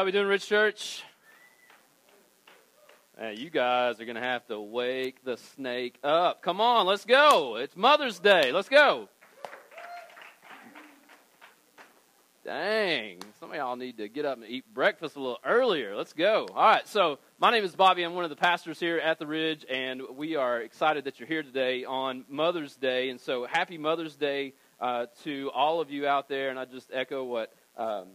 how 0.00 0.06
we 0.06 0.12
doing, 0.12 0.28
Ridge 0.28 0.46
Church? 0.46 1.04
Hey, 3.18 3.34
you 3.34 3.50
guys 3.50 4.00
are 4.00 4.06
going 4.06 4.16
to 4.16 4.22
have 4.22 4.46
to 4.46 4.58
wake 4.58 5.22
the 5.24 5.36
snake 5.36 5.98
up. 6.02 6.40
Come 6.40 6.58
on, 6.58 6.86
let's 6.86 7.04
go. 7.04 7.56
It's 7.56 7.76
Mother's 7.76 8.18
Day. 8.18 8.50
Let's 8.50 8.70
go. 8.70 9.10
Dang, 12.46 13.18
some 13.38 13.50
of 13.50 13.56
y'all 13.56 13.76
need 13.76 13.98
to 13.98 14.08
get 14.08 14.24
up 14.24 14.38
and 14.38 14.46
eat 14.48 14.64
breakfast 14.72 15.16
a 15.16 15.20
little 15.20 15.38
earlier. 15.44 15.94
Let's 15.94 16.14
go. 16.14 16.48
All 16.54 16.64
right, 16.64 16.88
so 16.88 17.18
my 17.38 17.50
name 17.50 17.62
is 17.62 17.76
Bobby. 17.76 18.02
I'm 18.02 18.14
one 18.14 18.24
of 18.24 18.30
the 18.30 18.36
pastors 18.36 18.80
here 18.80 18.96
at 18.96 19.18
the 19.18 19.26
Ridge, 19.26 19.66
and 19.68 20.00
we 20.16 20.34
are 20.34 20.62
excited 20.62 21.04
that 21.04 21.20
you're 21.20 21.28
here 21.28 21.42
today 21.42 21.84
on 21.84 22.24
Mother's 22.26 22.74
Day. 22.74 23.10
And 23.10 23.20
so, 23.20 23.46
happy 23.46 23.76
Mother's 23.76 24.16
Day 24.16 24.54
uh, 24.80 25.08
to 25.24 25.50
all 25.54 25.82
of 25.82 25.90
you 25.90 26.06
out 26.06 26.26
there. 26.26 26.48
And 26.48 26.58
I 26.58 26.64
just 26.64 26.88
echo 26.90 27.22
what 27.22 27.52
um, 27.76 28.06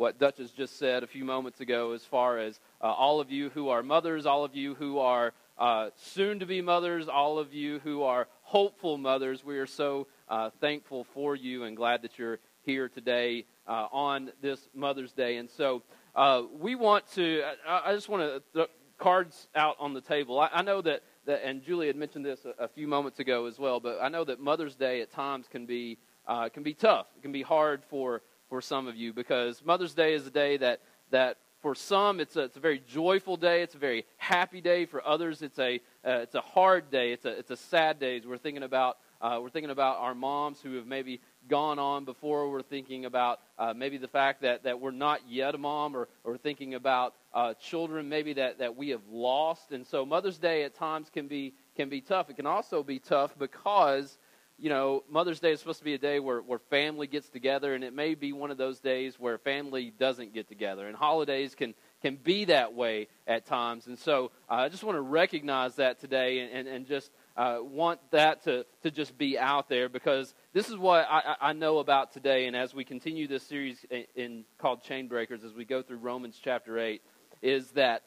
what 0.00 0.18
Duchess 0.18 0.52
just 0.52 0.78
said 0.78 1.02
a 1.02 1.06
few 1.06 1.26
moments 1.26 1.60
ago 1.60 1.92
as 1.92 2.02
far 2.02 2.38
as 2.38 2.58
uh, 2.80 2.86
all 2.86 3.20
of 3.20 3.30
you 3.30 3.50
who 3.50 3.68
are 3.68 3.82
mothers, 3.82 4.24
all 4.24 4.44
of 4.46 4.56
you 4.56 4.74
who 4.74 4.98
are 4.98 5.34
uh, 5.58 5.90
soon 5.94 6.38
to 6.38 6.46
be 6.46 6.62
mothers, 6.62 7.06
all 7.06 7.38
of 7.38 7.52
you 7.52 7.80
who 7.80 8.02
are 8.02 8.26
hopeful 8.40 8.96
mothers. 8.96 9.44
We 9.44 9.58
are 9.58 9.66
so 9.66 10.06
uh, 10.30 10.48
thankful 10.58 11.04
for 11.12 11.36
you 11.36 11.64
and 11.64 11.76
glad 11.76 12.00
that 12.00 12.18
you're 12.18 12.38
here 12.62 12.88
today 12.88 13.44
uh, 13.68 13.88
on 13.92 14.32
this 14.40 14.70
Mother's 14.74 15.12
Day. 15.12 15.36
And 15.36 15.50
so 15.50 15.82
uh, 16.16 16.44
we 16.58 16.76
want 16.76 17.04
to, 17.16 17.42
I, 17.68 17.90
I 17.90 17.94
just 17.94 18.08
want 18.08 18.22
to, 18.22 18.42
the 18.54 18.68
cards 18.96 19.48
out 19.54 19.76
on 19.78 19.92
the 19.92 20.00
table. 20.00 20.40
I, 20.40 20.48
I 20.50 20.62
know 20.62 20.80
that, 20.80 21.02
and 21.26 21.62
Julie 21.62 21.88
had 21.88 21.96
mentioned 21.96 22.24
this 22.24 22.46
a, 22.46 22.64
a, 22.64 22.68
few 22.68 22.88
moments 22.88 23.18
ago 23.18 23.44
as 23.44 23.58
well, 23.58 23.80
but 23.80 23.98
I 24.00 24.08
know 24.08 24.24
that 24.24 24.40
Mother's 24.40 24.76
Day 24.76 25.02
at 25.02 25.12
times 25.12 25.46
can 25.46 25.66
be, 25.66 25.98
uh, 26.26 26.48
can 26.48 26.62
be 26.62 26.72
tough. 26.72 27.06
It 27.18 27.20
can 27.20 27.32
be 27.32 27.42
hard 27.42 27.82
for 27.90 28.22
for 28.50 28.60
some 28.60 28.86
of 28.86 28.96
you 28.96 29.14
because 29.14 29.64
Mother's 29.64 29.94
Day 29.94 30.12
is 30.12 30.26
a 30.26 30.30
day 30.30 30.58
that, 30.58 30.80
that 31.10 31.38
for 31.62 31.74
some 31.74 32.20
it's 32.20 32.36
a, 32.36 32.40
it's 32.40 32.56
a 32.56 32.60
very 32.60 32.80
joyful 32.80 33.36
day. 33.36 33.62
It's 33.62 33.76
a 33.76 33.78
very 33.78 34.04
happy 34.18 34.60
day. 34.60 34.84
For 34.84 35.06
others, 35.06 35.40
it's 35.40 35.58
a, 35.58 35.76
uh, 36.04 36.18
it's 36.18 36.34
a 36.34 36.40
hard 36.40 36.90
day. 36.90 37.12
It's 37.12 37.24
a, 37.24 37.30
it's 37.38 37.50
a 37.50 37.56
sad 37.56 37.98
day. 37.98 38.20
We're 38.26 38.36
thinking 38.36 38.64
about 38.64 38.98
uh, 39.20 39.38
we're 39.40 39.50
thinking 39.50 39.70
about 39.70 39.98
our 39.98 40.14
moms 40.14 40.62
who 40.62 40.76
have 40.76 40.86
maybe 40.86 41.20
gone 41.46 41.78
on 41.78 42.06
before. 42.06 42.50
We're 42.50 42.62
thinking 42.62 43.04
about 43.04 43.40
uh, 43.58 43.74
maybe 43.76 43.98
the 43.98 44.08
fact 44.08 44.40
that, 44.40 44.62
that 44.64 44.80
we're 44.80 44.92
not 44.92 45.20
yet 45.28 45.54
a 45.54 45.58
mom, 45.58 45.94
or, 45.94 46.08
or 46.24 46.38
thinking 46.38 46.74
about 46.74 47.14
uh, 47.34 47.52
children 47.54 48.08
maybe 48.08 48.32
that, 48.34 48.58
that 48.60 48.76
we 48.76 48.88
have 48.88 49.02
lost. 49.10 49.72
And 49.72 49.86
so 49.86 50.06
Mother's 50.06 50.38
Day 50.38 50.64
at 50.64 50.74
times 50.74 51.10
can 51.10 51.28
be, 51.28 51.52
can 51.76 51.90
be 51.90 52.00
tough. 52.00 52.30
It 52.30 52.36
can 52.36 52.46
also 52.46 52.82
be 52.82 52.98
tough 52.98 53.38
because 53.38 54.16
you 54.60 54.68
know, 54.68 55.04
Mother's 55.08 55.40
Day 55.40 55.52
is 55.52 55.58
supposed 55.58 55.78
to 55.78 55.84
be 55.84 55.94
a 55.94 55.98
day 55.98 56.20
where, 56.20 56.42
where 56.42 56.58
family 56.58 57.06
gets 57.06 57.30
together, 57.30 57.74
and 57.74 57.82
it 57.82 57.94
may 57.94 58.14
be 58.14 58.32
one 58.32 58.50
of 58.50 58.58
those 58.58 58.78
days 58.78 59.18
where 59.18 59.38
family 59.38 59.90
doesn't 59.98 60.34
get 60.34 60.48
together. 60.48 60.86
And 60.86 60.94
holidays 60.94 61.54
can, 61.54 61.74
can 62.02 62.16
be 62.16 62.44
that 62.44 62.74
way 62.74 63.08
at 63.26 63.46
times. 63.46 63.86
And 63.86 63.98
so 63.98 64.32
uh, 64.50 64.54
I 64.54 64.68
just 64.68 64.84
want 64.84 64.96
to 64.96 65.02
recognize 65.02 65.76
that 65.76 65.98
today 65.98 66.40
and, 66.40 66.52
and, 66.52 66.68
and 66.68 66.86
just 66.86 67.10
uh, 67.38 67.58
want 67.62 68.00
that 68.10 68.44
to, 68.44 68.66
to 68.82 68.90
just 68.90 69.16
be 69.16 69.38
out 69.38 69.70
there 69.70 69.88
because 69.88 70.34
this 70.52 70.68
is 70.68 70.76
what 70.76 71.06
I, 71.08 71.36
I 71.40 71.52
know 71.54 71.78
about 71.78 72.12
today. 72.12 72.46
And 72.46 72.54
as 72.54 72.74
we 72.74 72.84
continue 72.84 73.26
this 73.26 73.44
series 73.44 73.84
in, 73.90 74.04
in 74.14 74.44
called 74.58 74.82
Chain 74.82 75.08
Breakers, 75.08 75.42
as 75.42 75.54
we 75.54 75.64
go 75.64 75.80
through 75.80 75.98
Romans 75.98 76.38
chapter 76.42 76.78
8, 76.78 77.00
is 77.40 77.70
that 77.70 78.02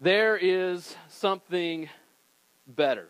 there 0.00 0.36
is 0.36 0.94
something 1.08 1.88
better 2.68 3.08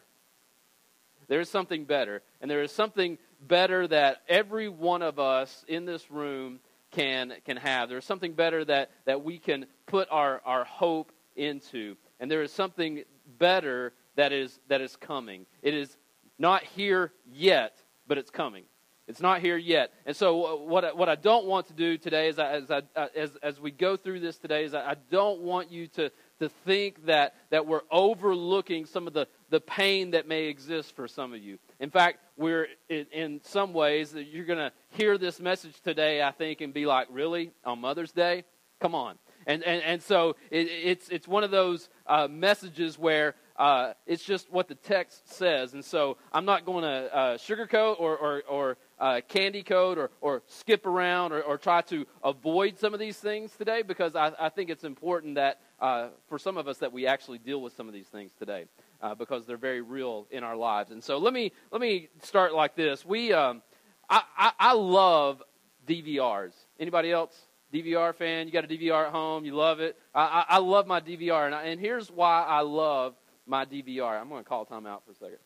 there 1.28 1.40
is 1.40 1.48
something 1.48 1.84
better. 1.84 2.22
And 2.40 2.50
there 2.50 2.62
is 2.62 2.72
something 2.72 3.18
better 3.40 3.86
that 3.88 4.22
every 4.28 4.68
one 4.68 5.02
of 5.02 5.18
us 5.18 5.64
in 5.68 5.84
this 5.84 6.10
room 6.10 6.60
can, 6.92 7.32
can 7.44 7.56
have. 7.56 7.88
There 7.88 7.98
is 7.98 8.04
something 8.04 8.32
better 8.32 8.64
that, 8.64 8.90
that 9.04 9.24
we 9.24 9.38
can 9.38 9.66
put 9.86 10.08
our, 10.10 10.40
our 10.44 10.64
hope 10.64 11.12
into. 11.34 11.96
And 12.20 12.30
there 12.30 12.42
is 12.42 12.52
something 12.52 13.02
better 13.38 13.92
that 14.16 14.32
is, 14.32 14.58
that 14.68 14.80
is 14.80 14.96
coming. 14.96 15.46
It 15.62 15.74
is 15.74 15.96
not 16.38 16.64
here 16.64 17.12
yet, 17.26 17.76
but 18.06 18.18
it's 18.18 18.30
coming. 18.30 18.64
It's 19.08 19.20
not 19.20 19.40
here 19.40 19.56
yet. 19.56 19.92
And 20.04 20.16
so, 20.16 20.44
uh, 20.44 20.56
what 20.56 20.84
I, 20.84 20.92
what 20.92 21.08
I 21.08 21.14
don't 21.14 21.46
want 21.46 21.68
to 21.68 21.74
do 21.74 21.96
today, 21.96 22.28
is 22.28 22.40
I, 22.40 22.52
as, 22.54 22.70
I, 22.70 22.82
uh, 22.96 23.06
as, 23.14 23.36
as 23.40 23.60
we 23.60 23.70
go 23.70 23.96
through 23.96 24.18
this 24.18 24.36
today, 24.36 24.64
is 24.64 24.74
I, 24.74 24.80
I 24.80 24.94
don't 25.10 25.42
want 25.42 25.70
you 25.70 25.86
to, 25.88 26.10
to 26.40 26.48
think 26.64 27.06
that, 27.06 27.34
that 27.50 27.66
we're 27.66 27.82
overlooking 27.90 28.84
some 28.84 29.06
of 29.06 29.12
the, 29.12 29.28
the 29.50 29.60
pain 29.60 30.10
that 30.12 30.26
may 30.26 30.44
exist 30.44 30.94
for 30.96 31.06
some 31.08 31.32
of 31.32 31.40
you. 31.40 31.58
In 31.80 31.90
fact, 31.90 32.18
we're 32.36 32.68
in, 32.88 33.06
in 33.12 33.40
some 33.44 33.72
ways 33.72 34.12
that 34.12 34.24
you're 34.24 34.44
going 34.44 34.58
to 34.58 34.72
hear 34.90 35.18
this 35.18 35.40
message 35.40 35.80
today, 35.82 36.22
I 36.22 36.32
think, 36.32 36.60
and 36.60 36.72
be 36.74 36.86
like, 36.86 37.08
really? 37.10 37.52
On 37.64 37.80
Mother's 37.80 38.12
Day? 38.12 38.44
Come 38.80 38.94
on. 38.94 39.16
And, 39.46 39.62
and, 39.62 39.82
and 39.82 40.02
so 40.02 40.36
it, 40.50 40.66
it's, 40.68 41.08
it's 41.08 41.28
one 41.28 41.44
of 41.44 41.50
those 41.50 41.88
uh, 42.06 42.26
messages 42.28 42.98
where 42.98 43.36
uh, 43.56 43.94
it's 44.06 44.24
just 44.24 44.50
what 44.50 44.68
the 44.68 44.74
text 44.74 45.32
says. 45.32 45.72
And 45.72 45.84
so 45.84 46.18
I'm 46.32 46.44
not 46.44 46.66
going 46.66 46.82
to 46.82 47.14
uh, 47.14 47.38
sugarcoat 47.38 48.00
or, 48.00 48.16
or, 48.18 48.42
or 48.48 48.76
uh, 48.98 49.20
candy 49.28 49.62
code 49.62 49.98
or, 49.98 50.10
or 50.20 50.42
skip 50.46 50.84
around 50.84 51.32
or, 51.32 51.42
or 51.42 51.58
try 51.58 51.80
to 51.82 52.06
avoid 52.22 52.78
some 52.78 52.92
of 52.92 53.00
these 53.00 53.16
things 53.16 53.52
today 53.52 53.82
because 53.82 54.16
I, 54.16 54.32
I 54.38 54.48
think 54.48 54.68
it's 54.68 54.84
important 54.84 55.36
that 55.36 55.60
uh, 55.80 56.08
for 56.28 56.38
some 56.38 56.56
of 56.56 56.68
us 56.68 56.78
that 56.78 56.92
we 56.92 57.06
actually 57.06 57.38
deal 57.38 57.60
with 57.60 57.74
some 57.76 57.86
of 57.86 57.94
these 57.94 58.08
things 58.08 58.32
today 58.38 58.66
uh, 59.00 59.14
because 59.14 59.46
they're 59.46 59.56
very 59.56 59.80
real 59.80 60.26
in 60.30 60.44
our 60.44 60.56
lives. 60.56 60.90
And 60.90 61.02
so 61.02 61.18
let 61.18 61.32
me 61.32 61.52
let 61.70 61.80
me 61.80 62.08
start 62.22 62.54
like 62.54 62.76
this. 62.76 63.04
We 63.04 63.32
um, 63.32 63.62
I, 64.08 64.22
I, 64.36 64.52
I 64.58 64.72
love 64.72 65.42
DVRs. 65.86 66.52
Anybody 66.78 67.12
else? 67.12 67.36
DVR 67.72 68.14
fan? 68.14 68.46
You 68.46 68.52
got 68.52 68.64
a 68.64 68.68
DVR 68.68 69.06
at 69.06 69.12
home? 69.12 69.44
You 69.44 69.54
love 69.54 69.80
it? 69.80 69.98
I, 70.14 70.22
I, 70.22 70.44
I 70.56 70.58
love 70.58 70.86
my 70.86 71.00
DVR, 71.00 71.46
and, 71.46 71.54
I, 71.54 71.64
and 71.64 71.80
here's 71.80 72.10
why 72.10 72.42
I 72.42 72.60
love 72.60 73.14
my 73.46 73.64
DVR. 73.64 74.20
I'm 74.20 74.28
going 74.28 74.42
to 74.42 74.48
call 74.48 74.64
time 74.64 74.86
out 74.86 75.04
for 75.04 75.12
a 75.12 75.14
second. 75.14 75.38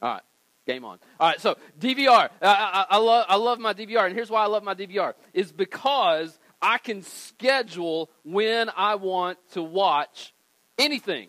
All 0.00 0.14
right. 0.14 0.22
Game 0.66 0.84
on. 0.84 0.98
All 1.18 1.28
right, 1.28 1.40
so 1.40 1.56
DVR. 1.80 2.28
I, 2.40 2.46
I, 2.46 2.86
I, 2.90 2.96
love, 2.98 3.26
I 3.28 3.36
love 3.36 3.58
my 3.58 3.74
DVR, 3.74 4.06
and 4.06 4.14
here's 4.14 4.30
why 4.30 4.42
I 4.42 4.46
love 4.46 4.62
my 4.62 4.74
DVR 4.74 5.14
is 5.34 5.50
because 5.50 6.38
I 6.60 6.78
can 6.78 7.02
schedule 7.02 8.10
when 8.24 8.70
I 8.76 8.94
want 8.94 9.38
to 9.52 9.62
watch 9.62 10.31
anything. 10.78 11.28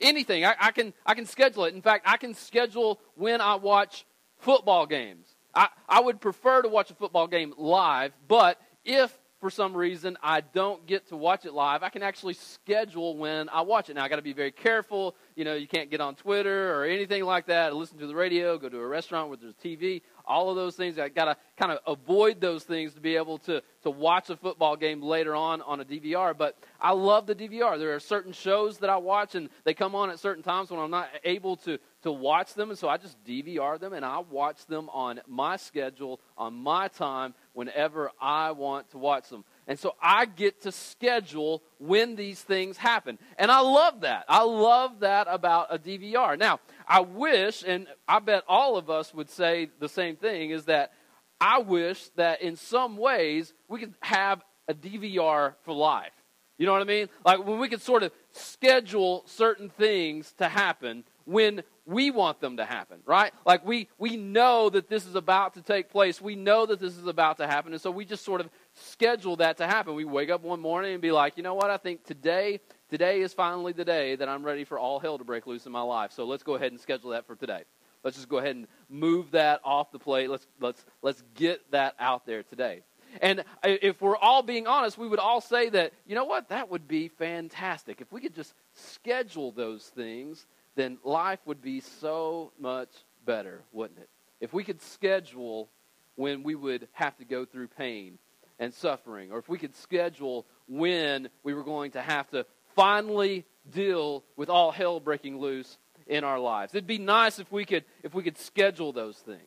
Anything. 0.00 0.44
I, 0.44 0.54
I, 0.60 0.70
can, 0.72 0.92
I 1.04 1.14
can 1.14 1.26
schedule 1.26 1.64
it. 1.64 1.74
In 1.74 1.82
fact, 1.82 2.06
I 2.06 2.16
can 2.16 2.34
schedule 2.34 3.00
when 3.14 3.40
I 3.40 3.54
watch 3.56 4.04
football 4.38 4.86
games. 4.86 5.26
I, 5.54 5.68
I 5.88 6.00
would 6.00 6.20
prefer 6.20 6.62
to 6.62 6.68
watch 6.68 6.90
a 6.90 6.94
football 6.94 7.26
game 7.26 7.54
live, 7.56 8.12
but 8.28 8.60
if 8.84 9.16
for 9.40 9.50
some 9.50 9.74
reason 9.74 10.16
I 10.22 10.40
don't 10.40 10.86
get 10.86 11.08
to 11.08 11.16
watch 11.16 11.44
it 11.44 11.52
live, 11.52 11.82
I 11.82 11.88
can 11.88 12.02
actually 12.02 12.34
schedule 12.34 13.16
when 13.16 13.48
I 13.48 13.62
watch 13.62 13.88
it. 13.90 13.94
Now, 13.94 14.04
I 14.04 14.08
got 14.08 14.16
to 14.16 14.22
be 14.22 14.32
very 14.32 14.50
careful. 14.50 15.14
You 15.34 15.44
know, 15.44 15.54
you 15.54 15.66
can't 15.66 15.90
get 15.90 16.00
on 16.00 16.14
Twitter 16.14 16.74
or 16.74 16.84
anything 16.84 17.24
like 17.24 17.46
that, 17.46 17.74
listen 17.74 17.98
to 17.98 18.06
the 18.06 18.14
radio, 18.14 18.58
go 18.58 18.68
to 18.68 18.78
a 18.78 18.86
restaurant 18.86 19.28
where 19.28 19.36
there's 19.36 19.54
TV 19.54 20.02
all 20.26 20.50
of 20.50 20.56
those 20.56 20.76
things. 20.76 20.98
I 20.98 21.08
got 21.08 21.26
to 21.26 21.36
kind 21.56 21.72
of 21.72 21.78
avoid 21.86 22.40
those 22.40 22.64
things 22.64 22.94
to 22.94 23.00
be 23.00 23.16
able 23.16 23.38
to, 23.38 23.62
to 23.82 23.90
watch 23.90 24.30
a 24.30 24.36
football 24.36 24.76
game 24.76 25.02
later 25.02 25.34
on 25.34 25.62
on 25.62 25.80
a 25.80 25.84
DVR. 25.84 26.36
But 26.36 26.56
I 26.80 26.92
love 26.92 27.26
the 27.26 27.34
DVR. 27.34 27.78
There 27.78 27.94
are 27.94 28.00
certain 28.00 28.32
shows 28.32 28.78
that 28.78 28.90
I 28.90 28.96
watch, 28.96 29.34
and 29.34 29.48
they 29.64 29.74
come 29.74 29.94
on 29.94 30.10
at 30.10 30.18
certain 30.18 30.42
times 30.42 30.70
when 30.70 30.80
I'm 30.80 30.90
not 30.90 31.08
able 31.24 31.56
to, 31.58 31.78
to 32.02 32.12
watch 32.12 32.54
them. 32.54 32.70
And 32.70 32.78
so 32.78 32.88
I 32.88 32.96
just 32.96 33.22
DVR 33.24 33.78
them, 33.78 33.92
and 33.92 34.04
I 34.04 34.18
watch 34.18 34.66
them 34.66 34.88
on 34.90 35.20
my 35.26 35.56
schedule, 35.56 36.20
on 36.36 36.54
my 36.54 36.88
time, 36.88 37.34
whenever 37.52 38.10
I 38.20 38.52
want 38.52 38.90
to 38.90 38.98
watch 38.98 39.28
them. 39.28 39.44
And 39.66 39.78
so 39.78 39.96
I 40.00 40.26
get 40.26 40.62
to 40.62 40.72
schedule 40.72 41.62
when 41.78 42.14
these 42.14 42.40
things 42.40 42.76
happen. 42.76 43.18
And 43.36 43.50
I 43.50 43.60
love 43.60 44.02
that. 44.02 44.24
I 44.28 44.42
love 44.44 45.00
that 45.00 45.26
about 45.28 45.68
a 45.70 45.78
DVR. 45.78 46.38
Now, 46.38 46.60
I 46.86 47.00
wish, 47.00 47.64
and 47.66 47.88
I 48.06 48.20
bet 48.20 48.44
all 48.48 48.76
of 48.76 48.90
us 48.90 49.12
would 49.12 49.28
say 49.28 49.70
the 49.80 49.88
same 49.88 50.16
thing, 50.16 50.50
is 50.50 50.66
that 50.66 50.92
I 51.40 51.58
wish 51.58 52.08
that 52.16 52.42
in 52.42 52.56
some 52.56 52.96
ways 52.96 53.52
we 53.68 53.80
could 53.80 53.94
have 54.00 54.42
a 54.68 54.74
DVR 54.74 55.54
for 55.64 55.74
life. 55.74 56.12
You 56.58 56.66
know 56.66 56.72
what 56.72 56.82
I 56.82 56.86
mean? 56.86 57.08
Like 57.24 57.44
when 57.44 57.58
we 57.58 57.68
could 57.68 57.82
sort 57.82 58.02
of 58.02 58.12
schedule 58.32 59.24
certain 59.26 59.68
things 59.68 60.32
to 60.38 60.48
happen 60.48 61.04
when 61.26 61.62
we 61.84 62.10
want 62.10 62.40
them 62.40 62.56
to 62.56 62.64
happen, 62.64 62.98
right? 63.04 63.32
Like 63.44 63.64
we 63.66 63.88
we 63.98 64.16
know 64.16 64.70
that 64.70 64.88
this 64.88 65.06
is 65.06 65.14
about 65.14 65.54
to 65.54 65.62
take 65.62 65.90
place. 65.90 66.20
We 66.20 66.34
know 66.34 66.66
that 66.66 66.80
this 66.80 66.96
is 66.96 67.06
about 67.06 67.38
to 67.38 67.46
happen, 67.46 67.72
and 67.72 67.80
so 67.80 67.90
we 67.90 68.04
just 68.04 68.24
sort 68.24 68.40
of 68.40 68.48
schedule 68.76 69.36
that 69.36 69.58
to 69.58 69.66
happen. 69.66 69.94
We 69.94 70.04
wake 70.04 70.30
up 70.30 70.42
one 70.42 70.60
morning 70.60 70.92
and 70.92 71.02
be 71.02 71.12
like, 71.12 71.36
you 71.36 71.42
know 71.42 71.54
what? 71.54 71.70
I 71.70 71.76
think 71.76 72.04
today, 72.04 72.60
today 72.90 73.20
is 73.20 73.32
finally 73.32 73.72
the 73.72 73.84
day 73.84 74.16
that 74.16 74.28
I'm 74.28 74.44
ready 74.44 74.64
for 74.64 74.78
all 74.78 75.00
hell 75.00 75.18
to 75.18 75.24
break 75.24 75.46
loose 75.46 75.66
in 75.66 75.72
my 75.72 75.82
life. 75.82 76.12
So 76.12 76.24
let's 76.24 76.42
go 76.42 76.54
ahead 76.54 76.72
and 76.72 76.80
schedule 76.80 77.10
that 77.10 77.26
for 77.26 77.36
today. 77.36 77.64
Let's 78.04 78.16
just 78.16 78.28
go 78.28 78.38
ahead 78.38 78.54
and 78.56 78.68
move 78.88 79.32
that 79.32 79.60
off 79.64 79.90
the 79.90 79.98
plate. 79.98 80.30
Let's 80.30 80.46
let's 80.60 80.84
let's 81.02 81.22
get 81.34 81.70
that 81.72 81.94
out 81.98 82.24
there 82.24 82.42
today. 82.44 82.82
And 83.20 83.44
if 83.64 84.00
we're 84.00 84.16
all 84.16 84.42
being 84.42 84.66
honest, 84.66 84.98
we 84.98 85.08
would 85.08 85.18
all 85.18 85.40
say 85.40 85.70
that, 85.70 85.92
you 86.06 86.14
know 86.14 86.24
what, 86.24 86.50
that 86.50 86.70
would 86.70 86.86
be 86.86 87.08
fantastic. 87.08 88.00
If 88.00 88.12
we 88.12 88.20
could 88.20 88.34
just 88.34 88.54
schedule 88.74 89.52
those 89.52 89.84
things, 89.86 90.46
then 90.74 90.98
life 91.02 91.38
would 91.46 91.62
be 91.62 91.80
so 91.80 92.52
much 92.58 92.90
better, 93.24 93.62
wouldn't 93.72 94.00
it? 94.00 94.08
If 94.40 94.52
we 94.52 94.64
could 94.64 94.82
schedule 94.82 95.70
when 96.16 96.42
we 96.42 96.54
would 96.54 96.88
have 96.92 97.16
to 97.18 97.24
go 97.24 97.44
through 97.44 97.68
pain, 97.68 98.18
and 98.58 98.72
suffering, 98.72 99.32
or 99.32 99.38
if 99.38 99.48
we 99.48 99.58
could 99.58 99.74
schedule 99.76 100.46
when 100.68 101.28
we 101.42 101.54
were 101.54 101.64
going 101.64 101.92
to 101.92 102.00
have 102.00 102.28
to 102.30 102.46
finally 102.74 103.44
deal 103.70 104.24
with 104.36 104.48
all 104.48 104.70
hell 104.70 105.00
breaking 105.00 105.38
loose 105.38 105.78
in 106.06 106.24
our 106.24 106.38
lives. 106.38 106.74
It'd 106.74 106.86
be 106.86 106.98
nice 106.98 107.38
if 107.38 107.50
we 107.50 107.64
could 107.64 107.84
if 108.02 108.14
we 108.14 108.22
could 108.22 108.38
schedule 108.38 108.92
those 108.92 109.16
things. 109.18 109.40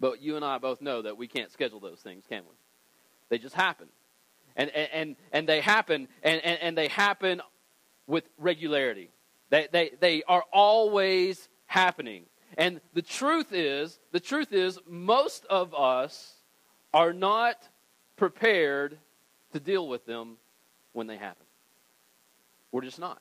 But 0.00 0.20
you 0.20 0.36
and 0.36 0.44
I 0.44 0.58
both 0.58 0.80
know 0.80 1.02
that 1.02 1.16
we 1.16 1.28
can't 1.28 1.52
schedule 1.52 1.80
those 1.80 2.00
things, 2.00 2.24
can 2.28 2.42
we? 2.42 2.56
They 3.28 3.38
just 3.38 3.54
happen. 3.54 3.86
And 4.56 4.70
and 4.70 4.88
and, 4.92 5.16
and 5.32 5.48
they 5.48 5.60
happen 5.60 6.08
and, 6.22 6.44
and, 6.44 6.58
and 6.60 6.78
they 6.78 6.88
happen 6.88 7.40
with 8.06 8.24
regularity. 8.38 9.10
They, 9.50 9.68
they, 9.70 9.90
they 10.00 10.22
are 10.26 10.44
always 10.52 11.48
happening. 11.66 12.24
And 12.56 12.80
the 12.94 13.02
truth 13.02 13.52
is, 13.52 13.98
the 14.10 14.20
truth 14.20 14.52
is, 14.52 14.78
most 14.86 15.44
of 15.46 15.74
us 15.74 16.34
are 16.92 17.12
not 17.12 17.56
prepared 18.16 18.98
to 19.52 19.60
deal 19.60 19.88
with 19.88 20.06
them 20.06 20.36
when 20.92 21.06
they 21.06 21.16
happen. 21.16 21.46
We're 22.70 22.82
just 22.82 22.98
not. 22.98 23.20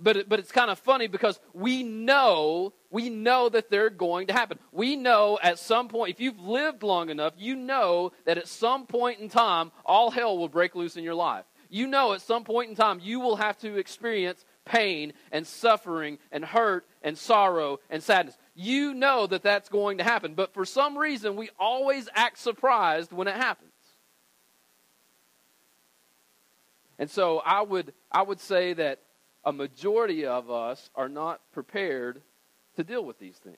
But, 0.00 0.28
but 0.28 0.38
it's 0.38 0.52
kind 0.52 0.70
of 0.70 0.78
funny 0.78 1.06
because 1.06 1.38
we 1.52 1.82
know, 1.82 2.72
we 2.90 3.10
know 3.10 3.48
that 3.48 3.70
they're 3.70 3.90
going 3.90 4.28
to 4.28 4.32
happen. 4.32 4.58
We 4.70 4.96
know 4.96 5.38
at 5.42 5.58
some 5.58 5.88
point, 5.88 6.10
if 6.10 6.20
you've 6.20 6.40
lived 6.40 6.82
long 6.82 7.10
enough, 7.10 7.34
you 7.36 7.56
know 7.56 8.12
that 8.24 8.38
at 8.38 8.48
some 8.48 8.86
point 8.86 9.20
in 9.20 9.28
time, 9.28 9.70
all 9.84 10.10
hell 10.10 10.38
will 10.38 10.48
break 10.48 10.74
loose 10.74 10.96
in 10.96 11.04
your 11.04 11.14
life. 11.14 11.44
You 11.68 11.86
know 11.86 12.12
at 12.12 12.20
some 12.22 12.44
point 12.44 12.70
in 12.70 12.76
time, 12.76 13.00
you 13.02 13.20
will 13.20 13.36
have 13.36 13.58
to 13.58 13.76
experience 13.76 14.44
pain 14.64 15.12
and 15.30 15.46
suffering 15.46 16.18
and 16.30 16.44
hurt 16.44 16.86
and 17.02 17.16
sorrow 17.18 17.80
and 17.90 18.02
sadness. 18.02 18.36
You 18.54 18.92
know 18.92 19.26
that 19.26 19.42
that's 19.42 19.68
going 19.68 19.98
to 19.98 20.04
happen, 20.04 20.34
but 20.34 20.52
for 20.52 20.64
some 20.64 20.98
reason, 20.98 21.36
we 21.36 21.50
always 21.58 22.08
act 22.14 22.38
surprised 22.38 23.12
when 23.12 23.28
it 23.28 23.34
happens. 23.34 23.70
And 26.98 27.10
so 27.10 27.38
I 27.38 27.62
would, 27.62 27.94
I 28.10 28.22
would 28.22 28.40
say 28.40 28.74
that 28.74 29.00
a 29.44 29.52
majority 29.52 30.26
of 30.26 30.50
us 30.50 30.90
are 30.94 31.08
not 31.08 31.40
prepared 31.52 32.22
to 32.76 32.84
deal 32.84 33.04
with 33.04 33.18
these 33.18 33.36
things. 33.36 33.56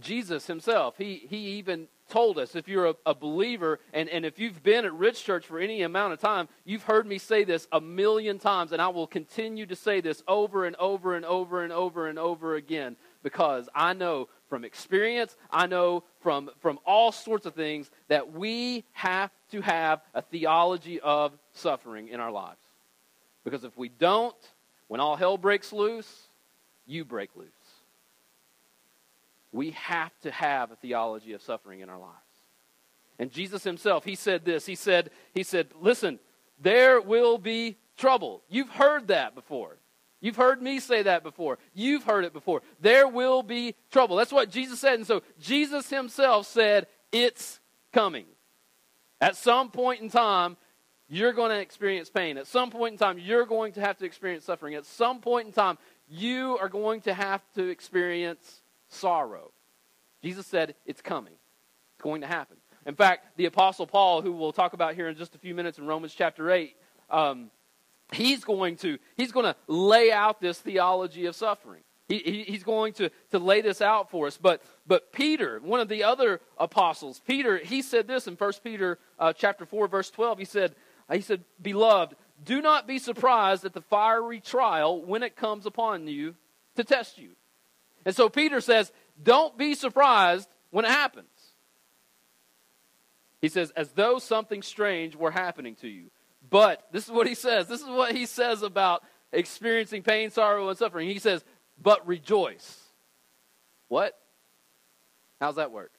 Jesus 0.00 0.46
himself, 0.46 0.96
he, 0.96 1.26
he 1.28 1.36
even 1.58 1.86
told 2.08 2.38
us 2.38 2.56
if 2.56 2.66
you're 2.66 2.88
a, 2.88 2.94
a, 3.04 3.14
believer 3.14 3.78
and, 3.92 4.08
and 4.08 4.24
if 4.24 4.38
you've 4.38 4.62
been 4.62 4.86
at 4.86 4.92
Ridge 4.94 5.22
Church 5.22 5.46
for 5.46 5.58
any 5.58 5.82
amount 5.82 6.14
of 6.14 6.20
time, 6.20 6.48
you've 6.64 6.84
heard 6.84 7.06
me 7.06 7.18
say 7.18 7.44
this 7.44 7.68
a 7.72 7.80
million 7.80 8.38
times, 8.38 8.72
and 8.72 8.80
I 8.80 8.88
will 8.88 9.06
continue 9.06 9.66
to 9.66 9.76
say 9.76 10.00
this 10.00 10.22
over 10.26 10.64
and 10.64 10.76
over 10.76 11.14
and 11.14 11.24
over 11.26 11.62
and 11.62 11.72
over 11.72 12.08
and 12.08 12.18
over 12.18 12.54
again 12.54 12.96
because 13.22 13.68
I 13.74 13.92
know 13.92 14.28
from 14.48 14.64
experience, 14.64 15.36
I 15.50 15.66
know 15.66 16.04
from, 16.20 16.50
from 16.60 16.78
all 16.84 17.12
sorts 17.12 17.46
of 17.46 17.54
things 17.54 17.90
that 18.08 18.32
we 18.32 18.84
have 18.92 19.30
to 19.50 19.60
have 19.60 20.00
a 20.14 20.22
theology 20.22 21.00
of 21.00 21.32
suffering 21.52 22.08
in 22.08 22.20
our 22.20 22.30
lives. 22.30 22.58
Because 23.44 23.64
if 23.64 23.76
we 23.76 23.88
don't, 23.88 24.36
when 24.88 25.00
all 25.00 25.16
hell 25.16 25.38
breaks 25.38 25.72
loose, 25.72 26.28
you 26.86 27.04
break 27.04 27.30
loose. 27.34 27.48
We 29.52 29.70
have 29.72 30.12
to 30.22 30.30
have 30.30 30.70
a 30.70 30.76
theology 30.76 31.32
of 31.32 31.42
suffering 31.42 31.80
in 31.80 31.88
our 31.88 31.98
lives. 31.98 32.16
And 33.18 33.30
Jesus 33.30 33.62
himself, 33.64 34.04
he 34.04 34.14
said 34.14 34.44
this. 34.44 34.66
He 34.66 34.74
said, 34.74 35.10
he 35.34 35.42
said, 35.42 35.68
listen, 35.80 36.18
there 36.60 37.00
will 37.00 37.38
be 37.38 37.76
trouble. 37.96 38.42
You've 38.48 38.70
heard 38.70 39.08
that 39.08 39.34
before. 39.34 39.76
You've 40.22 40.36
heard 40.36 40.62
me 40.62 40.78
say 40.78 41.02
that 41.02 41.22
before. 41.22 41.58
You've 41.74 42.04
heard 42.04 42.24
it 42.24 42.32
before. 42.32 42.62
There 42.80 43.08
will 43.08 43.42
be 43.42 43.74
trouble. 43.90 44.16
That's 44.16 44.32
what 44.32 44.50
Jesus 44.50 44.80
said. 44.80 44.94
And 44.94 45.06
so 45.06 45.22
Jesus 45.40 45.90
himself 45.90 46.46
said, 46.46 46.86
it's 47.10 47.60
coming. 47.92 48.24
At 49.20 49.36
some 49.36 49.70
point 49.70 50.00
in 50.00 50.08
time, 50.08 50.56
you're 51.08 51.32
going 51.32 51.50
to 51.50 51.58
experience 51.58 52.08
pain. 52.08 52.38
At 52.38 52.46
some 52.46 52.70
point 52.70 52.92
in 52.92 52.98
time, 52.98 53.18
you're 53.18 53.46
going 53.46 53.72
to 53.72 53.80
have 53.80 53.98
to 53.98 54.06
experience 54.06 54.44
suffering. 54.44 54.74
At 54.76 54.86
some 54.86 55.20
point 55.20 55.48
in 55.48 55.52
time, 55.52 55.76
you 56.08 56.56
are 56.58 56.68
going 56.68 57.02
to 57.02 57.12
have 57.12 57.42
to 57.54 57.68
experience 57.68 58.62
sorrow. 58.88 59.50
Jesus 60.22 60.46
said, 60.46 60.74
It's 60.86 61.02
coming, 61.02 61.34
it's 61.94 62.02
going 62.02 62.20
to 62.20 62.26
happen. 62.26 62.56
In 62.86 62.94
fact, 62.94 63.36
the 63.36 63.46
Apostle 63.46 63.86
Paul, 63.86 64.22
who 64.22 64.32
we'll 64.32 64.52
talk 64.52 64.72
about 64.72 64.94
here 64.94 65.08
in 65.08 65.16
just 65.16 65.34
a 65.34 65.38
few 65.38 65.54
minutes 65.54 65.78
in 65.78 65.86
Romans 65.86 66.14
chapter 66.14 66.50
8, 66.50 66.74
um, 67.10 67.50
he's 68.12 68.44
going 68.44 68.76
to 68.76 68.98
he's 69.16 69.32
going 69.32 69.46
to 69.46 69.56
lay 69.66 70.12
out 70.12 70.40
this 70.40 70.58
theology 70.58 71.26
of 71.26 71.36
suffering. 71.36 71.82
He, 72.08 72.18
he, 72.18 72.42
he's 72.42 72.64
going 72.64 72.92
to, 72.94 73.10
to 73.30 73.38
lay 73.38 73.62
this 73.62 73.80
out 73.80 74.10
for 74.10 74.26
us. 74.26 74.36
But, 74.36 74.60
but 74.86 75.12
Peter, 75.12 75.60
one 75.60 75.80
of 75.80 75.88
the 75.88 76.04
other 76.04 76.40
apostles, 76.58 77.22
Peter, 77.26 77.56
he 77.56 77.80
said 77.80 78.06
this 78.06 78.26
in 78.26 78.34
1 78.34 78.52
Peter 78.62 78.98
uh, 79.18 79.32
chapter 79.32 79.64
4, 79.64 79.88
verse 79.88 80.10
12. 80.10 80.38
He 80.38 80.44
said, 80.44 80.74
he 81.10 81.22
said, 81.22 81.44
Beloved, 81.62 82.16
do 82.44 82.60
not 82.60 82.86
be 82.86 82.98
surprised 82.98 83.64
at 83.64 83.72
the 83.72 83.80
fiery 83.80 84.40
trial 84.40 85.02
when 85.02 85.22
it 85.22 85.36
comes 85.36 85.64
upon 85.64 86.06
you 86.06 86.34
to 86.76 86.84
test 86.84 87.16
you 87.18 87.30
and 88.04 88.14
so 88.14 88.28
Peter 88.28 88.60
says, 88.60 88.92
Don't 89.22 89.56
be 89.56 89.74
surprised 89.74 90.48
when 90.70 90.84
it 90.84 90.90
happens. 90.90 91.26
He 93.40 93.48
says, 93.48 93.70
As 93.76 93.92
though 93.92 94.18
something 94.18 94.62
strange 94.62 95.16
were 95.16 95.30
happening 95.30 95.76
to 95.76 95.88
you. 95.88 96.10
But, 96.50 96.86
this 96.92 97.04
is 97.04 97.10
what 97.10 97.26
he 97.26 97.34
says. 97.34 97.66
This 97.66 97.80
is 97.80 97.88
what 97.88 98.14
he 98.14 98.26
says 98.26 98.62
about 98.62 99.02
experiencing 99.32 100.02
pain, 100.02 100.30
sorrow, 100.30 100.68
and 100.68 100.78
suffering. 100.78 101.08
He 101.08 101.18
says, 101.18 101.44
But 101.80 102.06
rejoice. 102.06 102.78
What? 103.88 104.18
How's 105.40 105.56
that 105.56 105.72
work? 105.72 105.92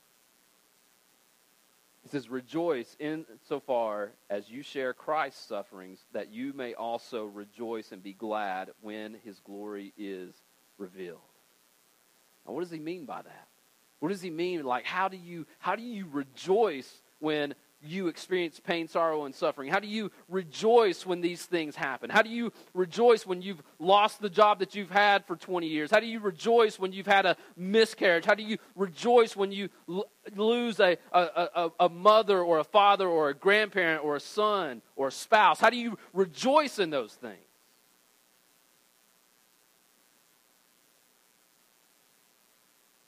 He 2.03 2.09
says, 2.09 2.29
Rejoice 2.29 2.95
insofar 2.99 4.11
as 4.29 4.49
you 4.49 4.61
share 4.61 4.93
Christ's 4.93 5.45
sufferings, 5.45 5.99
that 6.11 6.31
you 6.31 6.53
may 6.53 6.73
also 6.73 7.25
rejoice 7.25 7.91
and 7.91 8.03
be 8.03 8.13
glad 8.13 8.69
when 8.81 9.15
his 9.23 9.39
glory 9.39 9.93
is 9.97 10.33
revealed. 10.77 11.19
Now, 12.45 12.53
what 12.53 12.61
does 12.61 12.71
he 12.71 12.79
mean 12.79 13.05
by 13.05 13.21
that? 13.21 13.47
What 13.99 14.09
does 14.09 14.21
he 14.21 14.29
mean? 14.29 14.63
Like, 14.63 14.85
how 14.85 15.07
do 15.07 15.15
you 15.15 15.45
how 15.59 15.75
do 15.77 15.81
you 15.81 16.05
rejoice 16.11 17.01
when 17.19 17.55
you 17.83 18.07
experience 18.07 18.59
pain, 18.59 18.87
sorrow, 18.87 19.25
and 19.25 19.35
suffering? 19.35 19.69
How 19.69 19.79
do 19.79 19.87
you 19.87 20.11
rejoice 20.29 21.05
when 21.05 21.21
these 21.21 21.45
things 21.45 21.75
happen? 21.75 22.09
How 22.09 22.21
do 22.21 22.29
you 22.29 22.51
rejoice 22.73 23.25
when 23.25 23.41
you've 23.41 23.61
lost 23.79 24.21
the 24.21 24.29
job 24.29 24.59
that 24.59 24.75
you've 24.75 24.89
had 24.89 25.25
for 25.25 25.35
20 25.35 25.67
years? 25.67 25.91
How 25.91 25.99
do 25.99 26.05
you 26.05 26.19
rejoice 26.19 26.79
when 26.79 26.91
you've 26.91 27.07
had 27.07 27.25
a 27.25 27.35
miscarriage? 27.55 28.25
How 28.25 28.35
do 28.35 28.43
you 28.43 28.57
rejoice 28.75 29.35
when 29.35 29.51
you 29.51 29.69
l- 29.89 30.09
lose 30.35 30.79
a, 30.79 30.97
a, 31.11 31.19
a, 31.19 31.71
a 31.81 31.89
mother 31.89 32.41
or 32.41 32.59
a 32.59 32.63
father 32.63 33.07
or 33.07 33.29
a 33.29 33.33
grandparent 33.33 34.03
or 34.03 34.15
a 34.15 34.21
son 34.21 34.81
or 34.95 35.07
a 35.07 35.11
spouse? 35.11 35.59
How 35.59 35.69
do 35.69 35.77
you 35.77 35.97
rejoice 36.13 36.79
in 36.79 36.89
those 36.89 37.13
things? 37.13 37.37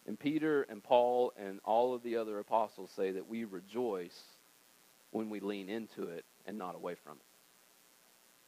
And 0.08 0.20
Peter 0.20 0.64
and 0.64 0.84
Paul 0.84 1.34
and 1.38 1.60
all 1.66 1.94
of 1.94 2.04
the 2.04 2.18
other 2.18 2.38
apostles 2.38 2.92
say 2.96 3.12
that 3.12 3.28
we 3.28 3.44
rejoice 3.44 4.35
when 5.16 5.30
we 5.30 5.40
lean 5.40 5.70
into 5.70 6.10
it 6.10 6.26
and 6.46 6.58
not 6.58 6.76
away 6.76 6.94
from 6.94 7.14
it. 7.14 7.26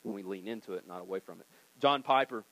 When 0.03 0.13
we 0.13 0.21
lean 0.21 0.49
into 0.49 0.73
it, 0.73 0.85
not 0.85 0.99
away 0.99 1.21
from 1.21 1.39
it. 1.39 1.45
John 1.79 2.03
Piper, 2.03 2.43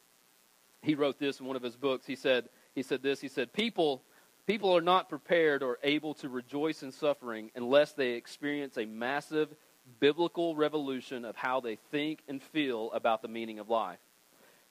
he 0.81 0.95
wrote 0.95 1.19
this 1.19 1.41
in 1.41 1.45
one 1.45 1.57
of 1.57 1.61
his 1.61 1.75
books. 1.75 2.05
He 2.05 2.15
said, 2.15 2.47
he 2.73 2.81
said 2.81 3.03
this, 3.03 3.19
he 3.19 3.27
said, 3.27 3.51
People 3.51 4.03
people 4.47 4.75
are 4.75 4.81
not 4.81 5.09
prepared 5.09 5.63
or 5.63 5.79
able 5.83 6.13
to 6.13 6.29
rejoice 6.29 6.81
in 6.81 6.93
suffering 6.93 7.51
unless 7.55 7.91
they 7.91 8.11
experience 8.11 8.77
a 8.77 8.85
massive 8.85 9.53
biblical 9.99 10.55
revolution 10.55 11.25
of 11.25 11.35
how 11.35 11.59
they 11.59 11.75
think 11.75 12.21
and 12.29 12.41
feel 12.41 12.91
about 12.93 13.21
the 13.21 13.27
meaning 13.27 13.59
of 13.59 13.69
life. 13.69 13.99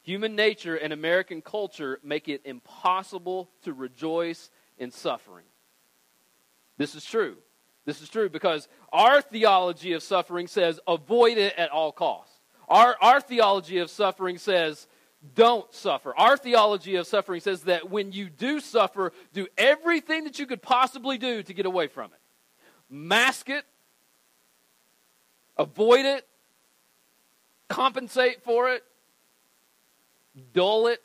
Human 0.02 0.34
nature 0.34 0.76
and 0.76 0.90
American 0.90 1.42
culture 1.42 2.00
make 2.02 2.30
it 2.30 2.40
impossible 2.46 3.50
to 3.64 3.74
rejoice 3.74 4.50
in 4.78 4.90
suffering. 4.90 5.46
This 6.78 6.94
is 6.94 7.04
true. 7.04 7.36
This 7.84 8.00
is 8.00 8.08
true 8.08 8.28
because 8.28 8.68
our 8.92 9.20
theology 9.20 9.92
of 9.92 10.02
suffering 10.02 10.46
says 10.46 10.80
avoid 10.86 11.36
it 11.36 11.54
at 11.58 11.70
all 11.70 11.92
costs. 11.92 12.34
Our, 12.68 12.96
our 13.00 13.20
theology 13.20 13.78
of 13.78 13.90
suffering 13.90 14.38
says 14.38 14.86
don't 15.34 15.72
suffer. 15.72 16.16
Our 16.16 16.36
theology 16.36 16.96
of 16.96 17.06
suffering 17.06 17.40
says 17.40 17.62
that 17.62 17.90
when 17.90 18.12
you 18.12 18.28
do 18.28 18.60
suffer, 18.60 19.12
do 19.32 19.46
everything 19.56 20.24
that 20.24 20.38
you 20.38 20.46
could 20.46 20.62
possibly 20.62 21.18
do 21.18 21.42
to 21.42 21.54
get 21.54 21.66
away 21.66 21.86
from 21.86 22.06
it. 22.06 22.20
Mask 22.90 23.48
it, 23.48 23.64
avoid 25.56 26.04
it, 26.04 26.26
compensate 27.68 28.42
for 28.42 28.70
it, 28.70 28.82
dull 30.52 30.86
it. 30.88 31.04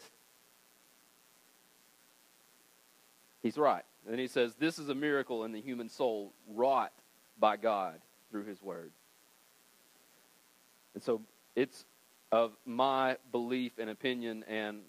He's 3.42 3.58
right. 3.58 3.84
And 4.10 4.20
he 4.20 4.28
says, 4.28 4.56
This 4.56 4.80
is 4.80 4.90
a 4.90 4.96
miracle 4.96 5.44
in 5.44 5.52
the 5.52 5.62
human 5.62 5.88
soul 5.88 6.34
wrought 6.48 6.92
by 7.40 7.58
God 7.58 8.00
through 8.32 8.46
his 8.46 8.62
word. 8.62 8.92
And 10.96 11.04
so 11.04 11.22
it's 11.56 11.86
of 12.32 12.54
my 12.66 13.18
belief 13.32 13.74
and 13.78 13.90
opinion, 13.90 14.44
and 14.48 14.82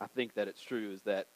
I 0.00 0.06
think 0.08 0.34
that 0.34 0.48
it's 0.48 0.60
true, 0.60 0.92
is 0.92 1.02
that 1.02 1.28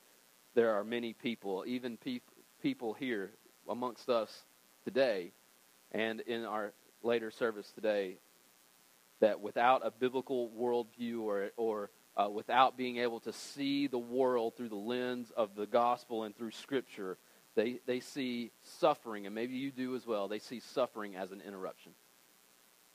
there 0.55 0.75
are 0.75 0.85
many 0.85 1.13
people, 1.13 1.65
even 1.67 1.97
pe- 1.97 2.21
people 2.61 2.95
here 2.95 3.31
amongst 3.69 4.09
us 4.09 4.45
today 4.85 5.33
and 5.93 6.21
in 6.21 6.45
our 6.45 6.73
later 7.03 7.31
service 7.31 7.71
today 7.73 8.19
that 9.21 9.41
without 9.41 9.87
a 9.87 9.91
biblical 9.91 10.51
worldview 10.51 11.21
or, 11.21 11.51
or 11.57 11.91
uh, 12.17 12.29
without 12.31 12.77
being 12.77 12.99
able 12.99 13.21
to 13.21 13.33
see 13.33 13.87
the 13.87 13.99
world 13.99 14.57
through 14.57 14.69
the 14.69 14.75
lens 14.77 15.33
of 15.37 15.55
the 15.57 15.67
gospel 15.67 16.25
and 16.25 16.37
through 16.37 16.53
Scripture, 16.53 17.19
they, 17.55 17.81
they 17.87 18.01
see 18.01 18.51
suffering, 18.63 19.27
and 19.27 19.35
maybe 19.35 19.55
you 19.55 19.71
do 19.71 19.95
as 19.95 20.07
well, 20.07 20.29
they 20.29 20.39
see 20.39 20.61
suffering 20.61 21.17
as 21.17 21.33
an 21.33 21.43
interruption. 21.47 21.93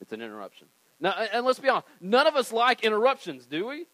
It's 0.01 0.13
an 0.13 0.21
interruption. 0.21 0.67
Now, 0.99 1.11
and 1.11 1.45
let's 1.45 1.59
be 1.59 1.69
honest, 1.69 1.87
none 2.01 2.27
of 2.27 2.35
us 2.35 2.51
like 2.51 2.83
interruptions, 2.83 3.45
do 3.45 3.67
we? 3.67 3.85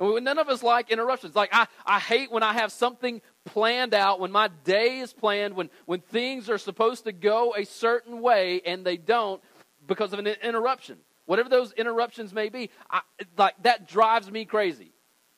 None 0.00 0.38
of 0.38 0.48
us 0.48 0.62
like 0.62 0.90
interruptions. 0.90 1.36
Like, 1.36 1.50
I, 1.52 1.66
I 1.86 2.00
hate 2.00 2.30
when 2.30 2.42
I 2.42 2.52
have 2.54 2.72
something 2.72 3.22
planned 3.44 3.94
out, 3.94 4.18
when 4.18 4.32
my 4.32 4.48
day 4.64 4.98
is 4.98 5.12
planned, 5.12 5.54
when, 5.54 5.70
when 5.86 6.00
things 6.00 6.50
are 6.50 6.58
supposed 6.58 7.04
to 7.04 7.12
go 7.12 7.54
a 7.56 7.64
certain 7.64 8.20
way 8.20 8.60
and 8.66 8.84
they 8.84 8.96
don't 8.96 9.40
because 9.86 10.12
of 10.12 10.18
an 10.18 10.26
interruption. 10.26 10.98
Whatever 11.26 11.48
those 11.48 11.72
interruptions 11.72 12.32
may 12.32 12.48
be, 12.48 12.70
I, 12.90 13.00
like, 13.36 13.54
that 13.62 13.88
drives 13.88 14.30
me 14.30 14.44
crazy. 14.44 14.92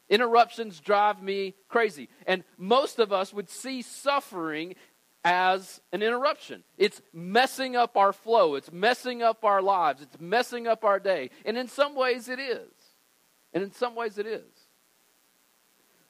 Interruptions 0.08 0.80
drive 0.80 1.22
me 1.22 1.54
crazy. 1.68 2.08
And 2.26 2.44
most 2.56 2.98
of 2.98 3.12
us 3.12 3.32
would 3.32 3.48
see 3.48 3.82
suffering 3.82 4.74
as 5.24 5.80
an 5.92 6.02
interruption. 6.02 6.62
It's 6.78 7.02
messing 7.12 7.74
up 7.74 7.96
our 7.96 8.12
flow, 8.12 8.54
it's 8.54 8.70
messing 8.70 9.22
up 9.22 9.44
our 9.44 9.60
lives, 9.60 10.02
it's 10.02 10.20
messing 10.20 10.68
up 10.68 10.84
our 10.84 11.00
day. 11.00 11.30
And 11.44 11.58
in 11.58 11.66
some 11.66 11.96
ways, 11.96 12.28
it 12.28 12.38
is. 12.38 12.70
And 13.52 13.64
in 13.64 13.72
some 13.72 13.96
ways, 13.96 14.18
it 14.18 14.26
is. 14.26 14.44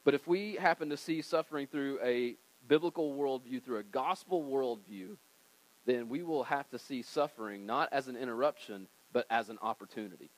But 0.04 0.14
if 0.14 0.26
we 0.26 0.54
happen 0.54 0.90
to 0.90 0.96
see 0.96 1.22
suffering 1.22 1.66
through 1.66 1.98
a 2.02 2.36
biblical 2.68 3.14
worldview, 3.14 3.62
through 3.62 3.78
a 3.78 3.82
gospel 3.82 4.44
worldview, 4.44 5.16
then 5.86 6.08
we 6.08 6.22
will 6.22 6.44
have 6.44 6.68
to 6.70 6.78
see 6.78 7.02
suffering 7.02 7.64
not 7.64 7.88
as 7.92 8.08
an 8.08 8.16
interruption, 8.16 8.86
but 9.16 9.24
as 9.30 9.48
an 9.48 9.56
opportunity. 9.62 10.28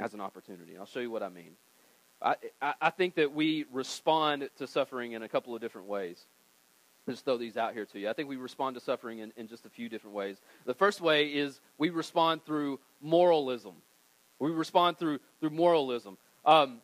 As 0.00 0.14
an 0.14 0.22
opportunity. 0.22 0.78
I'll 0.78 0.86
show 0.86 1.00
you 1.00 1.10
what 1.10 1.22
I 1.22 1.28
mean. 1.28 1.50
I, 2.22 2.36
I, 2.62 2.74
I 2.80 2.88
think 2.88 3.16
that 3.16 3.34
we 3.34 3.66
respond 3.70 4.48
to 4.56 4.66
suffering 4.66 5.12
in 5.12 5.22
a 5.22 5.28
couple 5.28 5.54
of 5.54 5.60
different 5.60 5.86
ways 5.86 6.24
just 7.06 7.26
throw 7.26 7.36
these 7.36 7.58
out 7.58 7.74
here 7.74 7.84
to 7.84 7.98
you. 7.98 8.08
I 8.08 8.14
think 8.14 8.30
we 8.30 8.36
respond 8.36 8.74
to 8.76 8.80
suffering 8.80 9.18
in, 9.18 9.34
in 9.36 9.48
just 9.48 9.66
a 9.66 9.68
few 9.68 9.90
different 9.90 10.16
ways. 10.16 10.40
The 10.64 10.72
first 10.72 11.02
way 11.02 11.26
is 11.26 11.60
we 11.76 11.90
respond 11.90 12.42
through 12.46 12.80
moralism. 13.02 13.74
We 14.38 14.50
respond 14.50 14.96
through 14.98 15.18
through 15.38 15.50
moralism. 15.50 16.16
Um, 16.46 16.80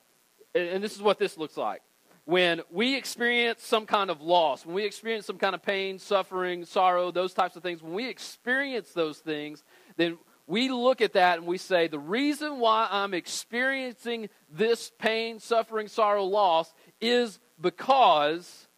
and, 0.54 0.68
and 0.68 0.84
this 0.84 0.94
is 0.94 1.00
what 1.00 1.18
this 1.18 1.38
looks 1.38 1.56
like. 1.56 1.80
When 2.26 2.60
we 2.70 2.94
experience 2.94 3.64
some 3.64 3.86
kind 3.86 4.10
of 4.10 4.20
loss, 4.20 4.66
when 4.66 4.74
we 4.74 4.84
experience 4.84 5.24
some 5.24 5.38
kind 5.38 5.54
of 5.54 5.62
pain, 5.62 5.98
suffering, 5.98 6.66
sorrow, 6.66 7.10
those 7.10 7.32
types 7.32 7.56
of 7.56 7.62
things, 7.62 7.82
when 7.82 7.94
we 7.94 8.06
experience 8.06 8.92
those 8.92 9.18
things, 9.18 9.64
then 9.96 10.18
we 10.52 10.68
look 10.68 11.00
at 11.00 11.14
that 11.14 11.38
and 11.38 11.46
we 11.46 11.56
say, 11.56 11.88
the 11.88 11.98
reason 11.98 12.58
why 12.58 12.86
I'm 12.90 13.14
experiencing 13.14 14.28
this 14.50 14.92
pain, 14.98 15.40
suffering, 15.40 15.88
sorrow, 15.88 16.24
loss 16.24 16.70
is 17.00 17.38
because 17.58 18.68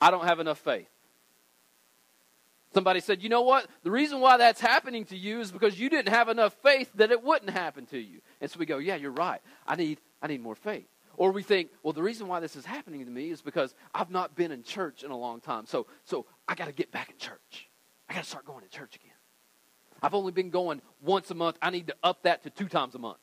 I 0.00 0.10
don't 0.10 0.24
have 0.24 0.40
enough 0.40 0.58
faith. 0.58 0.88
Somebody 2.72 3.00
said, 3.00 3.22
you 3.22 3.28
know 3.28 3.42
what? 3.42 3.66
The 3.82 3.90
reason 3.90 4.20
why 4.20 4.38
that's 4.38 4.62
happening 4.62 5.04
to 5.06 5.16
you 5.16 5.40
is 5.40 5.52
because 5.52 5.78
you 5.78 5.90
didn't 5.90 6.08
have 6.08 6.30
enough 6.30 6.56
faith 6.62 6.90
that 6.94 7.10
it 7.10 7.22
wouldn't 7.22 7.50
happen 7.50 7.84
to 7.86 7.98
you. 7.98 8.22
And 8.40 8.50
so 8.50 8.58
we 8.58 8.64
go, 8.64 8.78
yeah, 8.78 8.96
you're 8.96 9.10
right. 9.10 9.42
I 9.66 9.76
need, 9.76 10.00
I 10.22 10.26
need 10.28 10.40
more 10.40 10.54
faith. 10.54 10.88
Or 11.18 11.32
we 11.32 11.42
think, 11.42 11.68
well, 11.82 11.92
the 11.92 12.02
reason 12.02 12.28
why 12.28 12.40
this 12.40 12.56
is 12.56 12.64
happening 12.64 13.04
to 13.04 13.10
me 13.10 13.28
is 13.28 13.42
because 13.42 13.74
I've 13.94 14.10
not 14.10 14.34
been 14.34 14.52
in 14.52 14.62
church 14.62 15.02
in 15.02 15.10
a 15.10 15.18
long 15.18 15.42
time. 15.42 15.66
So, 15.66 15.86
so 16.06 16.24
I 16.48 16.54
got 16.54 16.64
to 16.64 16.72
get 16.72 16.90
back 16.90 17.10
in 17.10 17.18
church. 17.18 17.68
I 18.08 18.14
got 18.14 18.24
to 18.24 18.30
start 18.30 18.46
going 18.46 18.64
to 18.64 18.70
church 18.70 18.96
again. 18.96 19.17
I've 20.02 20.14
only 20.14 20.32
been 20.32 20.50
going 20.50 20.80
once 21.02 21.30
a 21.30 21.34
month. 21.34 21.56
I 21.60 21.70
need 21.70 21.88
to 21.88 21.96
up 22.02 22.22
that 22.22 22.44
to 22.44 22.50
two 22.50 22.68
times 22.68 22.94
a 22.94 22.98
month. 22.98 23.18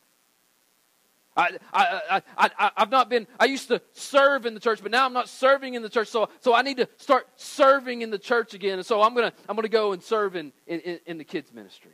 I, 1.38 1.58
I, 1.74 2.22
I, 2.38 2.50
I, 2.58 2.72
have 2.78 2.92
not 2.92 3.10
been, 3.10 3.28
I 3.38 3.46
used 3.46 3.68
to 3.68 3.82
serve 3.92 4.46
in 4.46 4.54
the 4.54 4.60
church, 4.60 4.80
but 4.82 4.92
now 4.92 5.06
I'm 5.06 5.12
not 5.12 5.28
serving 5.28 5.74
in 5.74 5.82
the 5.82 5.90
church. 5.90 6.08
So, 6.08 6.30
so 6.40 6.54
I 6.54 6.62
need 6.62 6.78
to 6.78 6.88
start 6.96 7.28
serving 7.36 8.02
in 8.02 8.10
the 8.10 8.18
church 8.18 8.54
again. 8.54 8.80
And 8.80 8.86
so 8.86 9.02
I'm 9.02 9.14
going 9.14 9.30
to 9.30 9.38
I'm 9.50 9.56
gonna 9.58 9.68
go 9.68 9.92
and 9.92 10.02
serve 10.02 10.38
in, 10.38 10.54
in, 10.66 11.00
in 11.06 11.18
the 11.18 11.26
kids' 11.26 11.54
ministry. 11.54 11.92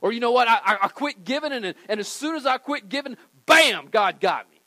Or 0.00 0.12
you 0.12 0.20
know 0.20 0.30
what? 0.30 0.46
I, 0.48 0.78
I 0.82 0.88
quit 0.88 1.24
giving, 1.24 1.52
and, 1.52 1.74
and 1.88 2.00
as 2.00 2.06
soon 2.06 2.36
as 2.36 2.46
I 2.46 2.58
quit 2.58 2.88
giving, 2.88 3.16
bam, 3.46 3.88
God 3.90 4.20
got 4.20 4.48
me. 4.50 4.60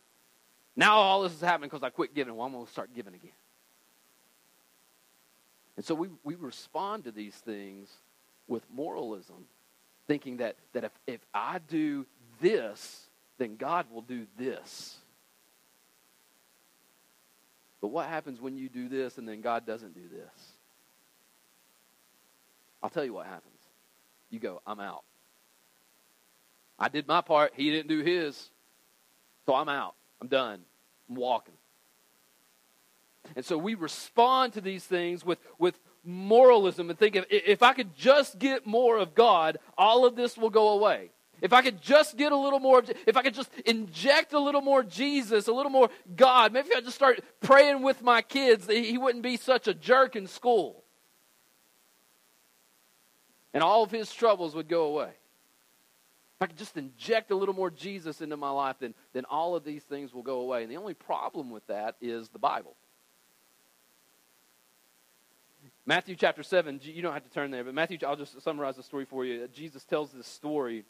Now 0.75 0.95
all 0.95 1.23
this 1.23 1.33
is 1.33 1.41
happening 1.41 1.69
because 1.69 1.83
I 1.83 1.89
quit 1.89 2.13
giving. 2.13 2.35
Well, 2.35 2.45
I'm 2.45 2.51
going 2.51 2.65
to 2.65 2.71
start 2.71 2.93
giving 2.93 3.13
again. 3.13 3.31
And 5.77 5.85
so 5.85 5.95
we, 5.95 6.09
we 6.25 6.35
respond 6.35 7.05
to 7.05 7.11
these 7.11 7.35
things 7.35 7.89
with 8.49 8.63
moralism, 8.73 9.45
thinking 10.07 10.37
that, 10.37 10.55
that 10.73 10.83
if, 10.83 10.91
if 11.07 11.21
I 11.33 11.59
do 11.59 12.05
this, 12.41 13.07
then 13.37 13.55
God 13.55 13.85
will 13.91 14.01
do 14.01 14.25
this. 14.37 14.97
But 17.81 17.89
what 17.89 18.07
happens 18.07 18.41
when 18.41 18.57
you 18.57 18.67
do 18.67 18.89
this 18.89 19.17
and 19.17 19.27
then 19.27 19.41
God 19.41 19.65
doesn't 19.65 19.93
do 19.93 20.07
this? 20.11 20.51
I'll 22.83 22.89
tell 22.89 23.05
you 23.05 23.13
what 23.13 23.25
happens. 23.25 23.53
You 24.29 24.39
go, 24.39 24.61
I'm 24.67 24.79
out. 24.79 25.03
I 26.77 26.89
did 26.89 27.07
my 27.07 27.21
part, 27.21 27.53
he 27.55 27.71
didn't 27.71 27.89
do 27.89 28.01
his. 28.01 28.49
So 29.45 29.55
I'm 29.55 29.69
out. 29.69 29.95
I'm 30.21 30.27
done. 30.27 30.61
I'm 31.09 31.15
walking. 31.15 31.55
And 33.35 33.45
so 33.45 33.57
we 33.57 33.75
respond 33.75 34.53
to 34.53 34.61
these 34.61 34.83
things 34.83 35.25
with, 35.25 35.39
with 35.57 35.77
moralism 36.09 36.89
and 36.89 36.97
think 36.97 37.15
if, 37.15 37.25
if 37.29 37.63
I 37.63 37.73
could 37.73 37.95
just 37.95 38.39
get 38.39 38.65
more 38.65 38.97
of 38.97 39.15
God, 39.15 39.57
all 39.77 40.05
of 40.05 40.15
this 40.15 40.37
will 40.37 40.49
go 40.49 40.69
away. 40.69 41.11
If 41.41 41.53
I 41.53 41.61
could 41.61 41.81
just 41.81 42.17
get 42.17 42.31
a 42.31 42.37
little 42.37 42.59
more, 42.59 42.83
if 43.07 43.15
I 43.15 43.21
could 43.21 43.33
just 43.33 43.49
inject 43.65 44.33
a 44.33 44.39
little 44.39 44.61
more 44.61 44.83
Jesus, 44.83 45.47
a 45.47 45.53
little 45.53 45.71
more 45.71 45.89
God, 46.15 46.51
maybe 46.51 46.69
if 46.69 46.77
I 46.77 46.81
just 46.81 46.95
start 46.95 47.21
praying 47.39 47.81
with 47.81 48.01
my 48.01 48.21
kids, 48.21 48.67
he 48.67 48.97
wouldn't 48.97 49.23
be 49.23 49.37
such 49.37 49.67
a 49.67 49.73
jerk 49.73 50.15
in 50.15 50.27
school. 50.27 50.83
And 53.53 53.63
all 53.63 53.83
of 53.83 53.91
his 53.91 54.13
troubles 54.13 54.53
would 54.55 54.67
go 54.67 54.83
away. 54.85 55.11
If 56.39 56.43
I 56.43 56.45
could 56.47 56.57
just 56.57 56.77
inject 56.77 57.31
a 57.31 57.35
little 57.35 57.55
more 57.55 57.69
Jesus 57.69 58.21
into 58.21 58.37
my 58.37 58.49
life, 58.49 58.77
then, 58.79 58.93
then 59.13 59.25
all 59.25 59.55
of 59.55 59.63
these 59.63 59.83
things 59.83 60.13
will 60.13 60.23
go 60.23 60.41
away. 60.41 60.63
And 60.63 60.71
the 60.71 60.77
only 60.77 60.93
problem 60.93 61.49
with 61.49 61.65
that 61.67 61.95
is 62.01 62.29
the 62.29 62.39
Bible. 62.39 62.75
Matthew 65.89 66.15
chapter 66.15 66.43
7, 66.43 66.81
you 66.83 67.01
don't 67.01 67.13
have 67.13 67.23
to 67.23 67.31
turn 67.31 67.49
there, 67.49 67.63
but 67.63 67.73
Matthew, 67.73 67.97
I'll 68.05 68.15
just 68.15 68.39
summarize 68.43 68.75
the 68.75 68.83
story 68.83 69.05
for 69.05 69.25
you. 69.25 69.47
Jesus 69.47 69.83
tells 69.85 70.11
this 70.11 70.27
story 70.27 70.85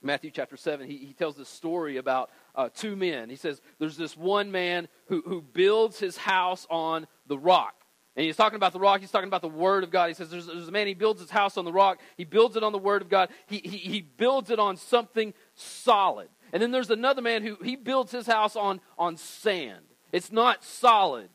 Matthew 0.00 0.30
chapter 0.30 0.56
7, 0.56 0.88
he, 0.88 0.96
he 0.96 1.12
tells 1.12 1.36
this 1.36 1.50
story 1.50 1.98
about 1.98 2.30
uh, 2.54 2.70
two 2.74 2.96
men. 2.96 3.28
He 3.28 3.36
says, 3.36 3.60
There's 3.78 3.98
this 3.98 4.16
one 4.16 4.50
man 4.50 4.88
who, 5.08 5.22
who 5.26 5.42
builds 5.42 5.98
his 5.98 6.16
house 6.16 6.66
on 6.70 7.06
the 7.26 7.36
rock. 7.36 7.74
And 8.16 8.24
he's 8.24 8.34
talking 8.34 8.56
about 8.56 8.72
the 8.72 8.80
rock. 8.80 9.00
He's 9.00 9.10
talking 9.10 9.28
about 9.28 9.42
the 9.42 9.48
Word 9.48 9.84
of 9.84 9.90
God. 9.90 10.08
He 10.08 10.14
says, 10.14 10.30
there's, 10.30 10.46
there's 10.46 10.68
a 10.68 10.72
man, 10.72 10.86
he 10.86 10.94
builds 10.94 11.20
his 11.20 11.30
house 11.30 11.58
on 11.58 11.66
the 11.66 11.72
rock. 11.72 12.00
He 12.16 12.24
builds 12.24 12.56
it 12.56 12.64
on 12.64 12.72
the 12.72 12.78
Word 12.78 13.02
of 13.02 13.10
God. 13.10 13.28
He, 13.46 13.58
he, 13.58 13.76
he 13.76 14.00
builds 14.00 14.48
it 14.48 14.58
on 14.58 14.78
something 14.78 15.34
solid. 15.54 16.28
And 16.54 16.62
then 16.62 16.70
there's 16.70 16.90
another 16.90 17.20
man 17.20 17.42
who 17.42 17.58
he 17.62 17.76
builds 17.76 18.12
his 18.12 18.26
house 18.26 18.56
on, 18.56 18.80
on 18.98 19.18
sand. 19.18 19.84
It's 20.10 20.32
not 20.32 20.64
solid. 20.64 21.28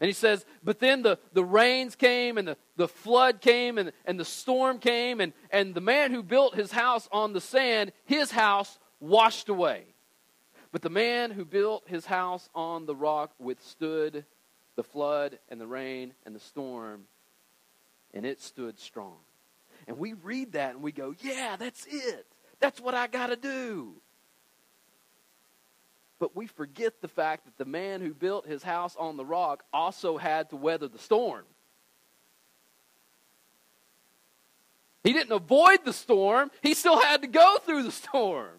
And 0.00 0.08
he 0.08 0.12
says, 0.12 0.44
but 0.62 0.78
then 0.78 1.02
the, 1.02 1.18
the 1.32 1.44
rains 1.44 1.96
came 1.96 2.36
and 2.36 2.48
the, 2.48 2.56
the 2.76 2.88
flood 2.88 3.40
came 3.40 3.78
and, 3.78 3.92
and 4.04 4.20
the 4.20 4.26
storm 4.26 4.78
came, 4.78 5.20
and, 5.20 5.32
and 5.50 5.74
the 5.74 5.80
man 5.80 6.12
who 6.12 6.22
built 6.22 6.54
his 6.54 6.70
house 6.70 7.08
on 7.10 7.32
the 7.32 7.40
sand, 7.40 7.92
his 8.04 8.30
house 8.30 8.78
washed 9.00 9.48
away. 9.48 9.84
But 10.70 10.82
the 10.82 10.90
man 10.90 11.30
who 11.30 11.46
built 11.46 11.88
his 11.88 12.04
house 12.04 12.50
on 12.54 12.84
the 12.84 12.94
rock 12.94 13.32
withstood 13.38 14.26
the 14.74 14.84
flood 14.84 15.38
and 15.48 15.58
the 15.58 15.66
rain 15.66 16.12
and 16.26 16.34
the 16.34 16.40
storm, 16.40 17.04
and 18.12 18.26
it 18.26 18.42
stood 18.42 18.78
strong. 18.78 19.16
And 19.88 19.98
we 19.98 20.12
read 20.12 20.52
that 20.52 20.74
and 20.74 20.82
we 20.82 20.92
go, 20.92 21.14
yeah, 21.20 21.56
that's 21.56 21.86
it. 21.86 22.26
That's 22.60 22.80
what 22.80 22.94
I 22.94 23.06
got 23.06 23.28
to 23.28 23.36
do. 23.36 23.94
But 26.18 26.34
we 26.34 26.46
forget 26.46 27.00
the 27.00 27.08
fact 27.08 27.44
that 27.44 27.58
the 27.58 27.70
man 27.70 28.00
who 28.00 28.14
built 28.14 28.46
his 28.46 28.62
house 28.62 28.96
on 28.96 29.16
the 29.16 29.24
rock 29.24 29.64
also 29.72 30.16
had 30.16 30.50
to 30.50 30.56
weather 30.56 30.88
the 30.88 30.98
storm. 30.98 31.44
He 35.04 35.12
didn't 35.12 35.32
avoid 35.32 35.84
the 35.84 35.92
storm, 35.92 36.50
he 36.62 36.74
still 36.74 36.98
had 37.00 37.22
to 37.22 37.28
go 37.28 37.58
through 37.64 37.84
the 37.84 37.92
storm. 37.92 38.58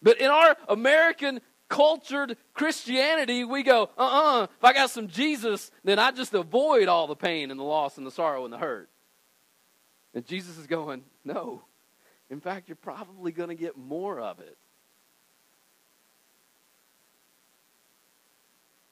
But 0.00 0.20
in 0.20 0.30
our 0.30 0.56
American 0.68 1.40
cultured 1.68 2.36
Christianity, 2.54 3.44
we 3.44 3.62
go, 3.62 3.90
uh 3.98 4.02
uh-uh, 4.02 4.40
uh 4.40 4.42
if 4.44 4.64
I 4.64 4.72
got 4.72 4.90
some 4.90 5.08
Jesus, 5.08 5.70
then 5.84 5.98
I 5.98 6.12
just 6.12 6.32
avoid 6.32 6.88
all 6.88 7.06
the 7.06 7.16
pain 7.16 7.50
and 7.50 7.60
the 7.60 7.64
loss 7.64 7.98
and 7.98 8.06
the 8.06 8.10
sorrow 8.10 8.44
and 8.44 8.52
the 8.52 8.58
hurt. 8.58 8.88
And 10.14 10.24
Jesus 10.24 10.56
is 10.56 10.66
going, 10.66 11.04
no. 11.24 11.62
In 12.30 12.40
fact, 12.40 12.68
you're 12.68 12.76
probably 12.76 13.32
going 13.32 13.50
to 13.50 13.54
get 13.54 13.76
more 13.76 14.20
of 14.20 14.40
it. 14.40 14.56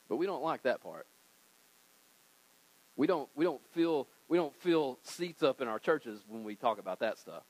But 0.08 0.16
we 0.16 0.26
don't 0.26 0.42
like 0.42 0.62
that 0.62 0.82
part. 0.82 1.06
We 2.96 3.06
don't, 3.06 3.28
we 3.34 3.44
don't 3.44 3.60
feel 3.72 4.08
we 4.28 4.38
don't 4.38 4.54
fill 4.56 4.98
seats 5.02 5.42
up 5.42 5.60
in 5.60 5.68
our 5.68 5.78
churches 5.78 6.20
when 6.28 6.42
we 6.44 6.56
talk 6.56 6.78
about 6.78 7.00
that 7.00 7.18
stuff. 7.18 7.44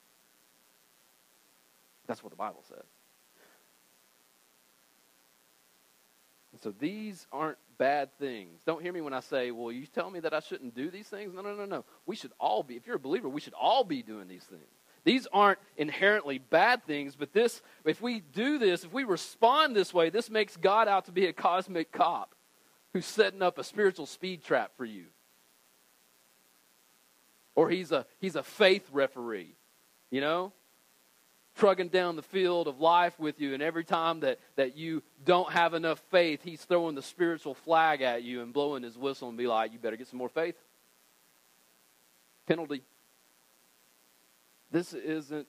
That's 2.07 2.23
what 2.23 2.31
the 2.31 2.37
Bible 2.37 2.63
says. 2.69 2.85
And 6.53 6.61
so 6.63 6.75
these 6.79 7.27
aren't 7.33 7.59
bad 7.79 8.11
things. 8.19 8.61
Don't 8.65 8.83
hear 8.83 8.93
me 8.93 9.01
when 9.01 9.13
I 9.13 9.21
say, 9.21 9.51
well, 9.51 9.73
you 9.73 9.87
tell 9.87 10.11
me 10.11 10.21
that 10.21 10.33
I 10.33 10.41
shouldn't 10.41 10.75
do 10.75 10.91
these 10.91 11.09
things? 11.09 11.35
No, 11.35 11.43
no, 11.43 11.55
no, 11.55 11.65
no. 11.65 11.85
We 12.07 12.17
should 12.17 12.33
all 12.39 12.63
be, 12.63 12.77
if 12.77 12.87
you're 12.87 12.97
a 12.97 13.01
believer, 13.01 13.29
we 13.29 13.41
should 13.41 13.55
all 13.55 13.85
be 13.85 14.03
doing 14.03 14.29
these 14.29 14.45
things. 14.45 14.63
These 15.05 15.27
aren't 15.33 15.59
inherently 15.77 16.39
bad 16.39 16.85
things, 16.85 17.15
but 17.15 17.33
this, 17.33 17.63
if 17.85 18.01
we 18.01 18.21
do 18.21 18.59
this, 18.59 18.85
if 18.85 18.93
we 18.93 19.05
respond 19.05 19.77
this 19.77 19.93
way, 19.95 20.11
this 20.11 20.31
makes 20.31 20.57
God 20.57 20.89
out 20.89 21.05
to 21.07 21.13
be 21.13 21.27
a 21.27 21.33
cosmic 21.33 21.93
cop 21.93 22.35
who's 22.97 23.05
setting 23.05 23.43
up 23.43 23.59
a 23.59 23.65
spiritual 23.65 24.07
speed 24.07 24.43
trap 24.43 24.73
for 24.79 24.87
you. 24.87 25.05
Or 27.55 27.69
he's 27.69 27.93
a, 27.93 28.07
he's 28.21 28.37
a 28.37 28.43
faith 28.43 28.89
referee, 28.91 29.55
you 30.11 30.23
know? 30.23 30.55
Trugging 31.57 31.89
down 31.89 32.17
the 32.17 32.23
field 32.23 32.69
of 32.69 32.81
life 32.81 33.21
with 33.21 33.39
you, 33.39 33.53
and 33.53 33.63
every 33.63 33.85
time 33.85 34.21
that, 34.21 34.41
that 34.57 34.79
you 34.79 35.03
don't 35.27 35.53
have 35.53 35.75
enough 35.75 35.99
faith, 36.11 36.41
he's 36.43 36.65
throwing 36.65 36.95
the 36.95 37.03
spiritual 37.03 37.53
flag 37.53 38.01
at 38.01 38.23
you 38.23 38.41
and 38.41 38.55
blowing 38.55 38.83
his 38.83 38.97
whistle 38.97 39.29
and 39.29 39.37
be 39.37 39.47
like, 39.47 39.75
you 39.75 39.79
better 39.79 39.97
get 39.97 40.09
some 40.09 40.19
more 40.19 40.31
faith. 40.31 40.57
Penalty. 42.47 42.83
This 44.71 44.95
isn't 44.95 45.47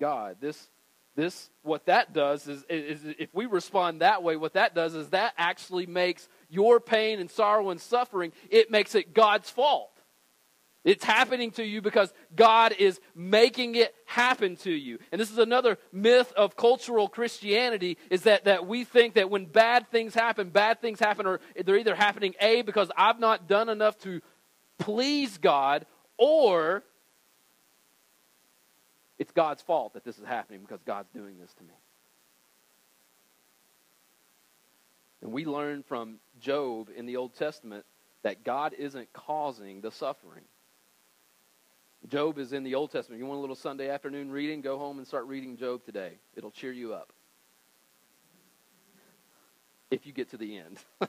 God. 0.00 0.36
This 0.40 0.70
this 1.14 1.50
what 1.62 1.86
that 1.86 2.12
does 2.12 2.46
is, 2.46 2.62
is, 2.68 3.00
if 3.18 3.34
we 3.34 3.46
respond 3.46 4.02
that 4.02 4.22
way 4.22 4.36
what 4.36 4.52
that 4.52 4.74
does 4.74 4.94
is 4.94 5.08
that 5.08 5.32
actually 5.38 5.86
makes 5.86 6.28
your 6.48 6.80
pain 6.80 7.20
and 7.20 7.30
sorrow 7.30 7.70
and 7.70 7.80
suffering 7.80 8.32
it 8.50 8.70
makes 8.70 8.94
it 8.94 9.14
god's 9.14 9.50
fault 9.50 9.96
it's 10.86 11.04
happening 11.04 11.50
to 11.52 11.64
you 11.64 11.82
because 11.82 12.14
God 12.36 12.72
is 12.78 13.00
making 13.12 13.74
it 13.74 13.92
happen 14.04 14.54
to 14.58 14.70
you. 14.70 15.00
And 15.10 15.20
this 15.20 15.32
is 15.32 15.38
another 15.38 15.78
myth 15.90 16.32
of 16.36 16.54
cultural 16.54 17.08
Christianity 17.08 17.98
is 18.08 18.22
that, 18.22 18.44
that 18.44 18.68
we 18.68 18.84
think 18.84 19.14
that 19.14 19.28
when 19.28 19.46
bad 19.46 19.90
things 19.90 20.14
happen, 20.14 20.50
bad 20.50 20.80
things 20.80 21.00
happen, 21.00 21.26
or 21.26 21.40
they're 21.64 21.76
either 21.76 21.96
happening 21.96 22.34
A, 22.40 22.62
because 22.62 22.88
I've 22.96 23.18
not 23.18 23.48
done 23.48 23.68
enough 23.68 23.98
to 24.02 24.20
please 24.78 25.38
God, 25.38 25.86
or 26.18 26.84
it's 29.18 29.32
God's 29.32 29.62
fault 29.62 29.94
that 29.94 30.04
this 30.04 30.18
is 30.18 30.24
happening 30.24 30.60
because 30.60 30.84
God's 30.86 31.10
doing 31.10 31.36
this 31.40 31.52
to 31.54 31.64
me. 31.64 31.74
And 35.22 35.32
we 35.32 35.44
learn 35.44 35.82
from 35.82 36.18
Job 36.40 36.90
in 36.94 37.06
the 37.06 37.16
Old 37.16 37.34
Testament 37.34 37.84
that 38.22 38.44
God 38.44 38.74
isn't 38.76 39.12
causing 39.12 39.80
the 39.80 39.90
suffering. 39.90 40.44
Job 42.08 42.38
is 42.38 42.52
in 42.52 42.62
the 42.62 42.74
Old 42.74 42.92
Testament. 42.92 43.18
You 43.18 43.26
want 43.26 43.38
a 43.38 43.40
little 43.40 43.56
Sunday 43.56 43.88
afternoon 43.88 44.30
reading? 44.30 44.60
Go 44.60 44.78
home 44.78 44.98
and 44.98 45.06
start 45.06 45.26
reading 45.26 45.56
Job 45.56 45.84
today. 45.84 46.12
It'll 46.36 46.50
cheer 46.50 46.72
you 46.72 46.94
up. 46.94 47.12
If 49.90 50.06
you 50.06 50.12
get 50.12 50.30
to 50.30 50.36
the 50.36 50.58
end. 50.58 50.78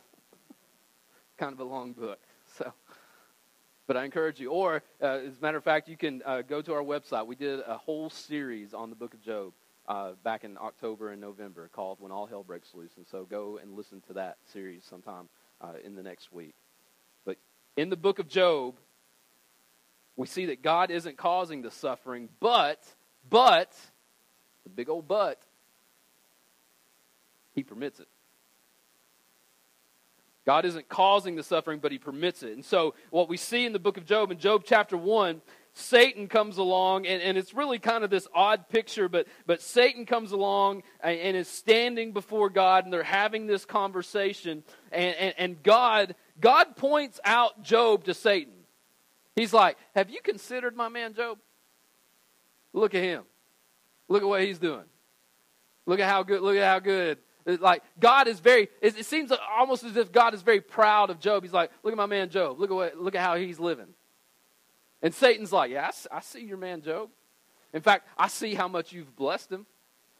kind 1.37 1.53
of 1.53 1.59
a 1.59 1.63
long 1.63 1.93
book. 1.93 2.19
So, 2.57 2.73
but 3.85 3.97
I 3.97 4.05
encourage 4.05 4.39
you. 4.39 4.51
Or, 4.51 4.81
uh, 5.01 5.19
as 5.27 5.37
a 5.37 5.41
matter 5.41 5.57
of 5.57 5.63
fact, 5.63 5.87
you 5.87 5.97
can 5.97 6.21
uh, 6.25 6.41
go 6.41 6.61
to 6.61 6.73
our 6.73 6.83
website. 6.83 7.27
We 7.27 7.35
did 7.35 7.59
a 7.67 7.77
whole 7.77 8.09
series 8.09 8.73
on 8.73 8.89
the 8.89 8.95
book 8.95 9.13
of 9.13 9.21
Job 9.21 9.53
uh, 9.87 10.11
back 10.23 10.43
in 10.43 10.57
October 10.57 11.11
and 11.11 11.21
November 11.21 11.69
called 11.73 11.99
When 11.99 12.11
All 12.11 12.25
Hell 12.25 12.43
Breaks 12.43 12.73
Loose. 12.73 12.91
And 12.97 13.07
so 13.07 13.23
go 13.23 13.59
and 13.61 13.75
listen 13.75 14.01
to 14.07 14.13
that 14.13 14.37
series 14.51 14.83
sometime 14.83 15.29
uh, 15.61 15.73
in 15.83 15.95
the 15.95 16.03
next 16.03 16.31
week. 16.31 16.55
But 17.25 17.37
in 17.75 17.89
the 17.89 17.95
book 17.95 18.19
of 18.19 18.27
Job, 18.27 18.75
we 20.15 20.27
see 20.27 20.47
that 20.47 20.61
God 20.61 20.91
isn't 20.91 21.17
causing 21.17 21.61
the 21.61 21.71
suffering, 21.71 22.27
but, 22.39 22.83
but, 23.29 23.71
the 24.63 24.69
big 24.69 24.89
old 24.89 25.07
but, 25.07 25.39
He 27.53 27.63
permits 27.63 27.99
it. 27.99 28.07
God 30.45 30.65
isn't 30.65 30.87
causing 30.87 31.35
the 31.35 31.43
suffering, 31.43 31.79
but 31.79 31.91
He 31.91 31.99
permits 31.99 32.41
it. 32.41 32.53
And 32.53 32.65
so, 32.65 32.95
what 33.09 33.29
we 33.29 33.37
see 33.37 33.65
in 33.65 33.73
the 33.73 33.79
book 33.79 33.97
of 33.97 34.05
Job, 34.05 34.31
in 34.31 34.39
Job 34.39 34.63
chapter 34.65 34.97
1, 34.97 35.41
Satan 35.77 36.27
comes 36.27 36.57
along, 36.57 37.05
and, 37.05 37.21
and 37.21 37.37
it's 37.37 37.53
really 37.53 37.77
kind 37.77 38.03
of 38.03 38.09
this 38.09 38.27
odd 38.33 38.67
picture, 38.67 39.07
but, 39.07 39.27
but 39.45 39.61
Satan 39.61 40.05
comes 40.05 40.31
along 40.31 40.83
and, 41.01 41.19
and 41.19 41.37
is 41.37 41.47
standing 41.47 42.13
before 42.13 42.49
God, 42.49 42.83
and 42.83 42.91
they're 42.91 43.03
having 43.03 43.45
this 43.45 43.63
conversation, 43.63 44.63
and, 44.91 45.15
and, 45.15 45.33
and 45.37 45.63
God, 45.63 46.15
God 46.39 46.75
points 46.75 47.19
out 47.23 47.63
Job 47.63 48.05
to 48.05 48.13
Satan. 48.13 48.53
He's 49.35 49.53
like, 49.53 49.77
Have 49.95 50.09
you 50.09 50.19
considered 50.21 50.75
my 50.75 50.89
man 50.89 51.13
Job? 51.13 51.37
Look 52.73 52.95
at 52.95 53.03
him. 53.03 53.23
Look 54.07 54.23
at 54.23 54.27
what 54.27 54.43
he's 54.43 54.59
doing. 54.59 54.85
Look 55.85 55.99
at 55.99 56.09
how 56.09 56.23
good, 56.23 56.41
look 56.41 56.57
at 56.57 56.67
how 56.67 56.79
good. 56.79 57.19
like 57.45 57.83
God 57.99 58.27
is 58.27 58.39
very, 58.39 58.67
it, 58.81 59.05
seems 59.05 59.31
almost 59.57 59.83
as 59.83 59.95
if 59.95 60.11
God 60.11 60.33
is 60.33 60.41
very 60.41 60.61
proud 60.61 61.09
of 61.09 61.19
Job. 61.19 61.43
He's 61.43 61.53
like, 61.53 61.71
look 61.83 61.93
at 61.93 61.97
my 61.97 62.07
man 62.07 62.29
Job. 62.29 62.59
Look 62.59 62.71
at 62.71 62.75
what, 62.75 62.97
look 62.97 63.15
at 63.15 63.21
how 63.21 63.35
he's 63.35 63.59
living. 63.59 63.87
And 65.01 65.13
Satan's 65.13 65.51
like, 65.51 65.71
yeah, 65.71 65.89
I, 66.11 66.17
I 66.17 66.21
see 66.21 66.43
your 66.43 66.57
man 66.57 66.81
Job. 66.81 67.09
In 67.73 67.81
fact, 67.81 68.07
I 68.17 68.27
see 68.27 68.55
how 68.55 68.67
much 68.67 68.91
you've 68.91 69.15
blessed 69.15 69.51
him. 69.51 69.65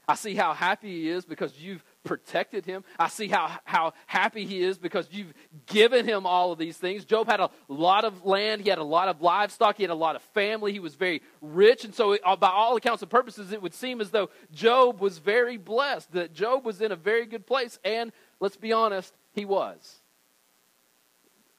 I 0.10 0.16
see 0.16 0.36
how 0.36 0.54
happy 0.54 1.02
he 1.02 1.10
is 1.10 1.26
because 1.26 1.60
you've 1.60 1.84
protected 2.06 2.66
him. 2.66 2.86
I 2.98 3.10
see 3.10 3.28
how, 3.28 3.60
how 3.66 3.92
happy 4.06 4.46
he 4.46 4.62
is 4.64 4.78
because 4.78 5.10
you've 5.12 5.34
given 5.66 6.06
him 6.06 6.26
all 6.26 6.54
of 6.54 6.60
these 6.60 6.78
things. 6.78 7.04
Job 7.04 7.28
had 7.28 7.42
a 7.42 7.50
lot 7.68 8.06
of 8.06 8.26
land, 8.26 8.62
he 8.62 8.70
had 8.70 8.80
a 8.80 8.84
lot 8.84 9.10
of 9.10 9.22
livestock, 9.22 9.76
he 9.76 9.84
had 9.84 9.90
a 9.90 9.96
lot 9.96 10.16
of 10.16 10.22
family, 10.22 10.72
he 10.72 10.80
was 10.80 10.96
very 10.96 11.22
rich. 11.42 11.84
And 11.84 11.94
so, 11.94 12.16
uh, 12.16 12.38
by 12.38 12.48
all 12.48 12.78
accounts 12.78 13.02
and 13.02 13.12
purposes, 13.12 13.52
it 13.52 13.62
would 13.62 13.74
seem 13.74 14.00
as 14.00 14.10
though 14.10 14.30
Job 14.54 15.02
was 15.02 15.18
very 15.18 15.58
blessed, 15.58 16.14
that 16.14 16.34
Job 16.34 16.64
was 16.64 16.80
in 16.80 16.94
a 16.94 16.96
very 16.96 17.26
good 17.26 17.46
place. 17.46 17.78
And 17.84 18.14
let's 18.40 18.56
be 18.56 18.72
honest, 18.72 19.14
he 19.34 19.44
was. 19.44 20.00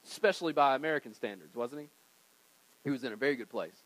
Especially 0.07 0.53
by 0.53 0.73
American 0.73 1.13
standards, 1.13 1.55
wasn't 1.55 1.81
he? 1.81 1.89
He 2.83 2.89
was 2.89 3.03
in 3.03 3.13
a 3.13 3.17
very 3.17 3.35
good 3.35 3.49
place. 3.49 3.77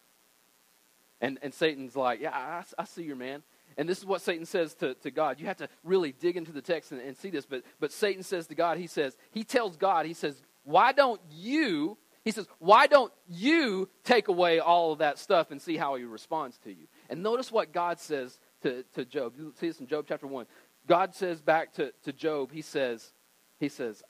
And, 1.22 1.40
and 1.42 1.54
Satan's 1.54 1.96
like, 1.96 2.20
Yeah, 2.22 2.32
I, 2.32 2.64
I 2.78 2.86
see 2.86 3.04
your 3.04 3.16
man. 3.16 3.44
And 3.78 3.90
this 3.90 3.98
is 3.98 4.06
what 4.06 4.22
Satan 4.22 4.46
says 4.46 4.76
to, 4.76 4.94
to 4.96 5.12
God. 5.12 5.40
You 5.40 5.48
have 5.48 5.58
to 5.58 5.70
really 5.84 6.12
dig 6.12 6.38
into 6.38 6.52
the 6.52 6.62
text 6.62 6.92
and, 6.92 7.02
and 7.02 7.18
see 7.18 7.30
this. 7.30 7.46
But, 7.46 7.64
but 7.80 7.92
Satan 7.92 8.24
says 8.24 8.48
to 8.48 8.56
God, 8.56 8.78
he 8.78 8.88
says, 8.88 9.18
he 9.32 9.44
tells 9.44 9.78
God, 9.78 10.06
he 10.06 10.14
says, 10.14 10.42
why 10.64 10.92
don't 10.92 11.20
you, 11.32 11.98
he 12.24 12.32
says, 12.32 12.48
why 12.60 12.88
don't 12.88 13.12
you 13.28 13.90
take 14.04 14.28
away 14.28 14.60
all 14.60 14.92
of 14.92 15.00
that 15.00 15.18
stuff 15.18 15.52
and 15.52 15.62
see 15.62 15.76
how 15.76 15.96
he 15.96 16.04
responds 16.04 16.58
to 16.60 16.70
you? 16.70 16.88
And 17.10 17.24
notice 17.24 17.52
what 17.52 17.74
God 17.74 18.00
says 18.00 18.40
to, 18.62 18.84
to 18.94 19.06
Job. 19.06 19.34
You 19.38 19.54
see 19.60 19.68
this 19.68 19.80
in 19.80 19.88
Job 19.88 20.06
chapter 20.08 20.28
1. 20.28 20.46
God 20.88 21.16
says 21.16 21.42
back 21.42 21.74
to, 21.74 21.94
to 22.04 22.14
Job, 22.14 22.52
he 22.52 22.62
says, 22.62 23.14
he 23.60 23.70
says, 23.70 24.04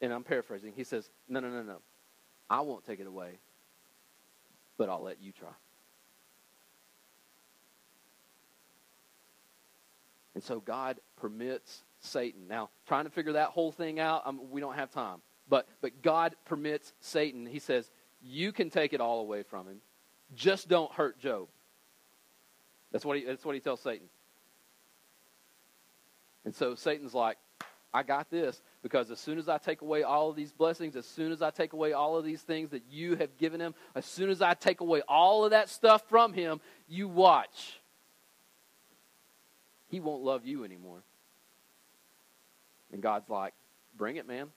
and 0.00 0.12
I'm 0.12 0.24
paraphrasing, 0.24 0.72
he 0.76 0.84
says, 0.84 1.10
no, 1.28 1.40
no, 1.40 1.48
no, 1.48 1.62
no. 1.62 1.78
I 2.48 2.60
won't 2.60 2.84
take 2.84 3.00
it 3.00 3.06
away, 3.06 3.38
but 4.78 4.88
I'll 4.88 5.02
let 5.02 5.22
you 5.22 5.32
try. 5.32 5.48
And 10.34 10.42
so 10.42 10.60
God 10.60 10.98
permits 11.16 11.82
Satan. 12.00 12.48
Now, 12.48 12.70
trying 12.86 13.04
to 13.04 13.10
figure 13.10 13.32
that 13.34 13.48
whole 13.48 13.72
thing 13.72 14.00
out, 14.00 14.22
um, 14.26 14.40
we 14.50 14.60
don't 14.60 14.74
have 14.74 14.90
time. 14.90 15.18
But, 15.48 15.68
but 15.80 16.02
God 16.02 16.34
permits 16.44 16.92
Satan. 17.00 17.46
He 17.46 17.58
says, 17.58 17.90
You 18.22 18.52
can 18.52 18.70
take 18.70 18.92
it 18.92 19.00
all 19.00 19.20
away 19.20 19.42
from 19.42 19.66
him. 19.66 19.80
Just 20.34 20.68
don't 20.68 20.90
hurt 20.92 21.18
Job. 21.18 21.48
That's 22.90 23.04
what 23.04 23.18
he, 23.18 23.24
that's 23.24 23.44
what 23.44 23.54
he 23.54 23.60
tells 23.60 23.80
Satan. 23.80 24.06
And 26.44 26.54
so 26.54 26.74
Satan's 26.74 27.14
like, 27.14 27.38
I 27.94 28.02
got 28.02 28.30
this 28.30 28.60
because 28.82 29.10
as 29.10 29.20
soon 29.20 29.38
as 29.38 29.48
I 29.48 29.58
take 29.58 29.82
away 29.82 30.02
all 30.02 30.30
of 30.30 30.36
these 30.36 30.52
blessings, 30.52 30.96
as 30.96 31.06
soon 31.06 31.32
as 31.32 31.40
I 31.40 31.50
take 31.50 31.72
away 31.72 31.92
all 31.92 32.16
of 32.16 32.24
these 32.24 32.42
things 32.42 32.70
that 32.70 32.82
you 32.90 33.16
have 33.16 33.36
given 33.38 33.60
him, 33.60 33.74
as 33.94 34.04
soon 34.04 34.30
as 34.30 34.42
I 34.42 34.54
take 34.54 34.80
away 34.80 35.02
all 35.08 35.44
of 35.44 35.52
that 35.52 35.68
stuff 35.68 36.02
from 36.08 36.32
him, 36.32 36.60
you 36.88 37.08
watch 37.08 37.80
he 39.92 40.00
won't 40.00 40.22
love 40.22 40.46
you 40.46 40.64
anymore. 40.64 41.02
And 42.92 43.02
God's 43.02 43.28
like, 43.28 43.52
bring 43.94 44.16
it, 44.16 44.26
man. 44.26 44.48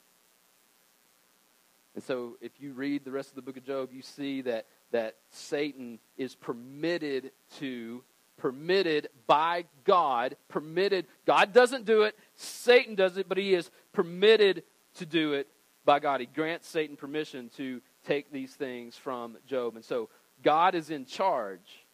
And 1.94 2.04
so 2.04 2.38
if 2.40 2.54
you 2.60 2.72
read 2.72 3.04
the 3.04 3.12
rest 3.12 3.30
of 3.30 3.36
the 3.36 3.42
book 3.42 3.58
of 3.58 3.66
Job, 3.66 3.90
you 3.92 4.02
see 4.02 4.42
that, 4.44 4.66
that 4.92 5.18
Satan 5.32 6.00
is 6.18 6.36
permitted 6.36 7.32
to, 7.60 8.02
permitted 8.38 9.10
by 9.28 9.66
God, 9.84 10.38
permitted. 10.48 11.06
God 11.26 11.52
doesn't 11.52 11.86
do 11.86 12.04
it, 12.04 12.18
Satan 12.36 12.96
does 12.96 13.18
it, 13.18 13.28
but 13.30 13.38
he 13.38 13.54
is 13.54 13.70
permitted 13.94 14.64
to 14.96 15.06
do 15.06 15.34
it 15.34 15.48
by 15.84 16.00
God. 16.00 16.20
He 16.20 16.26
grants 16.26 16.68
Satan 16.68 16.96
permission 16.96 17.50
to 17.58 17.82
take 18.06 18.32
these 18.32 18.54
things 18.54 18.96
from 18.98 19.38
Job. 19.48 19.76
And 19.76 19.86
so 19.86 20.10
God 20.44 20.76
is 20.76 20.90
in 20.90 21.06
charge 21.06 21.86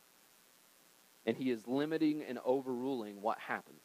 and 1.25 1.37
he 1.37 1.51
is 1.51 1.67
limiting 1.67 2.23
and 2.27 2.39
overruling 2.45 3.21
what 3.21 3.37
happens. 3.39 3.81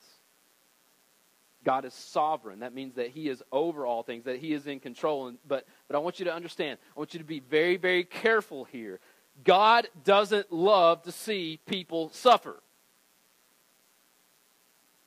God 1.66 1.84
is 1.84 1.92
sovereign. 1.92 2.60
That 2.60 2.72
means 2.72 2.94
that 2.94 3.08
He 3.08 3.28
is 3.28 3.42
over 3.50 3.84
all 3.84 4.04
things, 4.04 4.24
that 4.24 4.38
He 4.38 4.52
is 4.52 4.68
in 4.68 4.78
control. 4.78 5.26
And, 5.26 5.38
but, 5.48 5.66
but 5.88 5.96
I 5.96 5.98
want 5.98 6.20
you 6.20 6.26
to 6.26 6.32
understand, 6.32 6.78
I 6.96 7.00
want 7.00 7.12
you 7.12 7.18
to 7.18 7.26
be 7.26 7.40
very, 7.40 7.76
very 7.76 8.04
careful 8.04 8.64
here. 8.64 9.00
God 9.42 9.88
doesn't 10.04 10.52
love 10.52 11.02
to 11.02 11.12
see 11.12 11.58
people 11.66 12.10
suffer. 12.10 12.62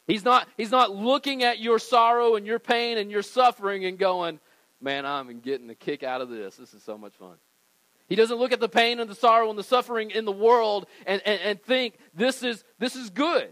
He's 0.09 0.25
not, 0.25 0.47
he's 0.57 0.71
not 0.71 0.95
looking 0.95 1.43
at 1.43 1.59
your 1.59 1.77
sorrow 1.77 2.35
and 2.35 2.47
your 2.47 2.57
pain 2.57 2.97
and 2.97 3.11
your 3.11 3.21
suffering 3.21 3.85
and 3.85 3.95
going, 3.95 4.39
man, 4.81 5.05
I'm 5.05 5.39
getting 5.39 5.69
a 5.69 5.75
kick 5.75 6.01
out 6.01 6.19
of 6.19 6.29
this. 6.29 6.55
This 6.55 6.73
is 6.73 6.81
so 6.81 6.97
much 6.97 7.13
fun. 7.13 7.35
He 8.07 8.15
doesn't 8.15 8.39
look 8.39 8.51
at 8.51 8.59
the 8.59 8.67
pain 8.67 8.99
and 8.99 9.07
the 9.07 9.13
sorrow 9.13 9.51
and 9.51 9.59
the 9.59 9.63
suffering 9.63 10.09
in 10.09 10.25
the 10.25 10.31
world 10.31 10.87
and, 11.05 11.21
and, 11.27 11.39
and 11.41 11.61
think 11.61 11.93
this 12.15 12.41
is, 12.41 12.63
this 12.79 12.95
is 12.95 13.11
good 13.11 13.49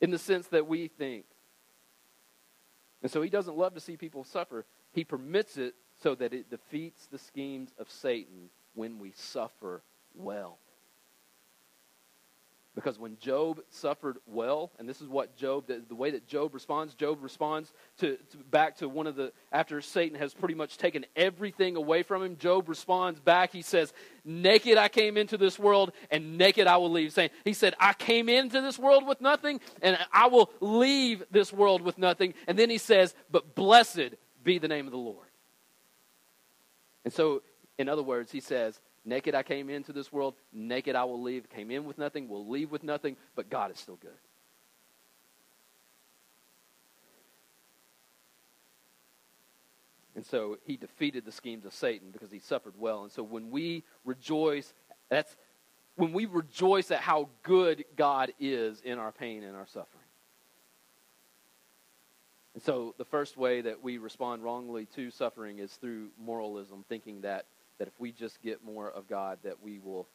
in 0.00 0.10
the 0.10 0.18
sense 0.18 0.48
that 0.48 0.66
we 0.66 0.88
think. 0.88 1.24
And 3.04 3.12
so 3.12 3.22
he 3.22 3.30
doesn't 3.30 3.56
love 3.56 3.74
to 3.74 3.80
see 3.80 3.96
people 3.96 4.24
suffer. 4.24 4.66
He 4.92 5.04
permits 5.04 5.56
it 5.56 5.76
so 6.02 6.16
that 6.16 6.34
it 6.34 6.50
defeats 6.50 7.06
the 7.06 7.18
schemes 7.18 7.72
of 7.78 7.88
Satan 7.88 8.50
when 8.74 8.98
we 8.98 9.12
suffer 9.14 9.82
well. 10.16 10.58
Because 12.80 12.98
when 12.98 13.18
Job 13.18 13.60
suffered 13.68 14.16
well, 14.26 14.72
and 14.78 14.88
this 14.88 15.02
is 15.02 15.08
what 15.08 15.36
Job, 15.36 15.66
the, 15.66 15.94
way 15.94 16.12
that 16.12 16.26
Job 16.26 16.54
responds, 16.54 16.94
Job 16.94 17.22
responds 17.22 17.74
to, 17.98 18.16
to, 18.16 18.38
back 18.50 18.78
to 18.78 18.88
one 18.88 19.06
of 19.06 19.16
the, 19.16 19.34
after 19.52 19.82
Satan 19.82 20.18
has 20.18 20.32
pretty 20.32 20.54
much 20.54 20.78
taken 20.78 21.04
everything 21.14 21.76
away 21.76 22.02
from 22.02 22.22
him, 22.22 22.38
Job 22.38 22.70
responds 22.70 23.20
back. 23.20 23.52
He 23.52 23.60
says, 23.60 23.92
Naked 24.24 24.78
I 24.78 24.88
came 24.88 25.18
into 25.18 25.36
this 25.36 25.58
world, 25.58 25.92
and 26.10 26.38
naked 26.38 26.66
I 26.66 26.78
will 26.78 26.90
leave. 26.90 27.12
Saying, 27.12 27.28
He 27.44 27.52
said, 27.52 27.74
I 27.78 27.92
came 27.92 28.30
into 28.30 28.62
this 28.62 28.78
world 28.78 29.06
with 29.06 29.20
nothing, 29.20 29.60
and 29.82 29.98
I 30.10 30.28
will 30.28 30.50
leave 30.60 31.22
this 31.30 31.52
world 31.52 31.82
with 31.82 31.98
nothing. 31.98 32.32
And 32.46 32.58
then 32.58 32.70
he 32.70 32.78
says, 32.78 33.14
But 33.30 33.54
blessed 33.54 34.14
be 34.42 34.56
the 34.56 34.68
name 34.68 34.86
of 34.86 34.92
the 34.92 34.96
Lord. 34.96 35.28
And 37.04 37.12
so, 37.12 37.42
in 37.76 37.90
other 37.90 38.02
words, 38.02 38.32
he 38.32 38.40
says, 38.40 38.80
Naked 39.10 39.34
I 39.34 39.42
came 39.42 39.68
into 39.68 39.92
this 39.92 40.12
world, 40.12 40.34
naked 40.52 40.94
I 40.94 41.02
will 41.02 41.20
leave. 41.20 41.50
Came 41.50 41.72
in 41.72 41.84
with 41.84 41.98
nothing, 41.98 42.28
will 42.28 42.46
leave 42.46 42.70
with 42.70 42.84
nothing, 42.84 43.16
but 43.34 43.50
God 43.50 43.72
is 43.72 43.78
still 43.80 43.96
good. 43.96 44.12
And 50.14 50.24
so 50.24 50.58
he 50.64 50.76
defeated 50.76 51.24
the 51.24 51.32
schemes 51.32 51.64
of 51.64 51.74
Satan 51.74 52.12
because 52.12 52.30
he 52.30 52.38
suffered 52.38 52.74
well. 52.78 53.02
And 53.02 53.10
so 53.10 53.24
when 53.24 53.50
we 53.50 53.82
rejoice, 54.04 54.72
that's 55.08 55.34
when 55.96 56.12
we 56.12 56.26
rejoice 56.26 56.92
at 56.92 57.00
how 57.00 57.30
good 57.42 57.84
God 57.96 58.32
is 58.38 58.80
in 58.80 59.00
our 59.00 59.10
pain 59.10 59.42
and 59.42 59.56
our 59.56 59.66
suffering. 59.66 60.04
And 62.54 62.62
so 62.62 62.94
the 62.96 63.04
first 63.04 63.36
way 63.36 63.60
that 63.62 63.82
we 63.82 63.98
respond 63.98 64.44
wrongly 64.44 64.86
to 64.94 65.10
suffering 65.10 65.58
is 65.58 65.72
through 65.72 66.10
moralism, 66.16 66.84
thinking 66.88 67.22
that 67.22 67.46
that 67.80 67.88
if 67.88 67.94
we 67.98 68.12
just 68.12 68.40
get 68.42 68.62
more 68.62 68.90
of 68.90 69.08
God, 69.08 69.38
that 69.42 69.62
we 69.62 69.78
will 69.78 70.06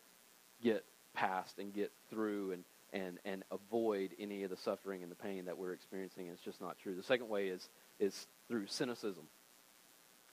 get 0.61 0.85
past 1.15 1.57
and 1.57 1.73
get 1.73 1.91
through 2.11 2.51
and, 2.51 2.63
and, 2.93 3.17
and 3.25 3.43
avoid 3.51 4.11
any 4.19 4.43
of 4.43 4.51
the 4.51 4.57
suffering 4.57 5.01
and 5.01 5.11
the 5.11 5.15
pain 5.15 5.45
that 5.45 5.57
we're 5.57 5.73
experiencing. 5.73 6.27
It's 6.27 6.43
just 6.43 6.61
not 6.61 6.77
true. 6.77 6.95
The 6.95 7.01
second 7.01 7.27
way 7.27 7.47
is, 7.47 7.67
is 7.99 8.27
through 8.47 8.67
cynicism, 8.67 9.23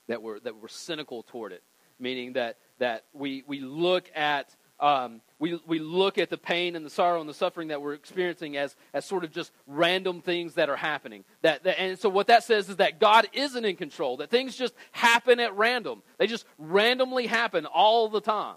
that 0.09 0.23
we're, 0.23 0.41
that 0.41 0.61
we're 0.61 0.69
cynical 0.69 1.23
toward 1.23 1.53
it, 1.53 1.63
meaning 1.99 2.35
that, 2.35 2.59
that 2.79 3.05
we, 3.15 3.45
we 3.47 3.61
look 3.61 4.11
at 4.15 4.55
um, 4.79 5.23
we, 5.43 5.61
we 5.67 5.81
look 5.81 6.19
at 6.19 6.31
the 6.31 6.39
pain 6.39 6.77
and 6.77 6.87
the 6.87 6.91
sorrow 6.91 7.21
and 7.21 7.29
the 7.29 7.35
suffering 7.35 7.67
that 7.69 7.83
we're 7.83 7.95
experiencing 7.95 8.57
as, 8.57 8.77
as 8.95 9.05
sort 9.05 9.25
of 9.25 9.33
just 9.33 9.51
random 9.67 10.21
things 10.21 10.55
that 10.55 10.71
are 10.71 10.77
happening. 10.77 11.25
That, 11.41 11.65
that, 11.65 11.81
and 11.81 11.99
so, 11.99 12.09
what 12.09 12.29
that 12.29 12.45
says 12.45 12.69
is 12.69 12.77
that 12.77 13.01
God 13.01 13.27
isn't 13.33 13.65
in 13.65 13.75
control, 13.75 14.19
that 14.19 14.31
things 14.31 14.55
just 14.55 14.73
happen 14.93 15.41
at 15.41 15.57
random. 15.57 16.05
They 16.19 16.29
just 16.29 16.47
randomly 16.59 17.27
happen 17.27 17.67
all 17.67 18.09
the 18.09 18.21
time. 18.21 18.55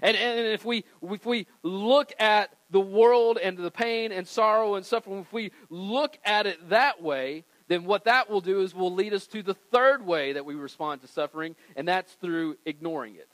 And, 0.00 0.16
and 0.16 0.46
if, 0.46 0.64
we, 0.64 0.84
if 1.02 1.26
we 1.26 1.48
look 1.64 2.12
at 2.20 2.50
the 2.70 2.78
world 2.78 3.38
and 3.42 3.58
the 3.58 3.72
pain 3.72 4.12
and 4.12 4.28
sorrow 4.28 4.76
and 4.76 4.86
suffering, 4.86 5.18
if 5.18 5.32
we 5.32 5.50
look 5.70 6.20
at 6.24 6.46
it 6.46 6.68
that 6.68 7.02
way, 7.02 7.42
then 7.66 7.84
what 7.84 8.04
that 8.04 8.30
will 8.30 8.40
do 8.40 8.60
is 8.60 8.76
will 8.76 8.94
lead 8.94 9.12
us 9.12 9.26
to 9.26 9.42
the 9.42 9.54
third 9.54 10.06
way 10.06 10.34
that 10.34 10.44
we 10.44 10.54
respond 10.54 11.00
to 11.00 11.08
suffering, 11.08 11.56
and 11.74 11.88
that's 11.88 12.12
through 12.12 12.58
ignoring 12.64 13.16
it. 13.16 13.28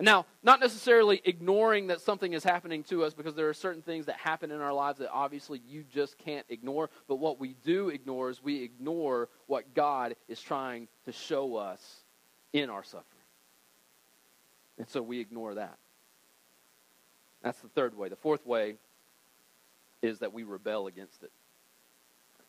Now, 0.00 0.26
not 0.42 0.58
necessarily 0.58 1.20
ignoring 1.24 1.86
that 1.86 2.00
something 2.00 2.32
is 2.32 2.42
happening 2.42 2.82
to 2.84 3.04
us 3.04 3.14
because 3.14 3.34
there 3.34 3.48
are 3.48 3.54
certain 3.54 3.82
things 3.82 4.06
that 4.06 4.16
happen 4.16 4.50
in 4.50 4.60
our 4.60 4.72
lives 4.72 4.98
that 4.98 5.10
obviously 5.12 5.60
you 5.68 5.84
just 5.92 6.18
can't 6.18 6.44
ignore. 6.48 6.90
But 7.06 7.16
what 7.16 7.38
we 7.38 7.54
do 7.64 7.90
ignore 7.90 8.30
is 8.30 8.42
we 8.42 8.62
ignore 8.62 9.28
what 9.46 9.72
God 9.74 10.16
is 10.26 10.40
trying 10.40 10.88
to 11.04 11.12
show 11.12 11.56
us 11.56 12.02
in 12.52 12.70
our 12.70 12.82
suffering. 12.82 13.04
And 14.78 14.88
so 14.88 15.00
we 15.00 15.20
ignore 15.20 15.54
that. 15.54 15.78
That's 17.42 17.60
the 17.60 17.68
third 17.68 17.96
way. 17.96 18.08
The 18.08 18.16
fourth 18.16 18.44
way 18.44 18.74
is 20.02 20.18
that 20.18 20.32
we 20.32 20.42
rebel 20.42 20.88
against 20.88 21.22
it. 21.22 21.30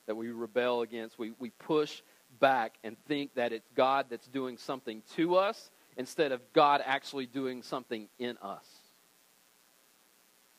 That 0.08 0.15
we 0.15 0.29
rebel 0.29 0.81
against, 0.81 1.19
we, 1.19 1.34
we 1.38 1.51
push 1.51 2.01
back 2.39 2.75
and 2.84 2.97
think 3.08 3.36
that 3.36 3.51
it's 3.51 3.69
God 3.75 4.08
that's 4.10 4.27
doing 4.27 4.58
something 4.58 5.03
to 5.15 5.36
us 5.36 5.69
instead 5.97 6.31
of 6.31 6.41
God 6.53 6.81
actually 6.86 7.25
doing 7.25 7.62
something 7.62 8.08
in 8.19 8.38
us. 8.41 8.65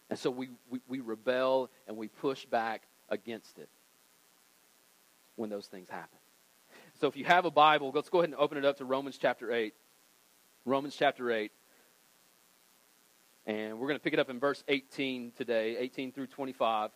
And 0.09 0.19
so 0.19 0.31
we, 0.31 0.51
we, 0.71 0.81
we, 0.89 1.01
rebel 1.01 1.71
and 1.89 1.97
we 1.97 2.09
push 2.09 2.47
back 2.47 2.83
against 3.09 3.59
it 3.59 3.69
when 5.35 5.51
those 5.51 5.67
things 5.67 5.89
happen. 5.89 6.19
So 7.01 7.09
if 7.09 7.17
you 7.17 7.25
have 7.25 7.45
a 7.45 7.51
Bible, 7.51 7.93
let's 7.95 8.09
go 8.09 8.19
ahead 8.19 8.31
and 8.31 8.39
open 8.39 8.57
it 8.57 8.65
up 8.65 8.79
to 8.79 8.85
Romans 8.85 9.19
chapter 9.21 9.53
8. 9.53 9.75
Romans 10.65 10.97
chapter 10.97 11.31
8. 11.31 11.51
And 13.47 13.79
we're 13.79 13.87
going 13.89 13.99
to 13.99 14.03
pick 14.03 14.13
it 14.13 14.19
up 14.19 14.31
in 14.31 14.41
verse 14.41 14.65
18 14.69 15.33
today, 15.37 15.77
18 15.79 16.13
through 16.13 16.29
25 16.29 16.91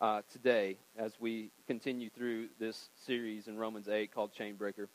uh, 0.00 0.22
today, 0.32 0.76
as 0.98 1.12
we 1.20 1.50
continue 1.66 2.10
through 2.10 2.48
this 2.58 2.90
series 3.06 3.46
in 3.46 3.56
Romans 3.56 3.88
8 3.88 4.12
called 4.12 4.32
Chain 4.32 4.56
Breaker. 4.56 4.88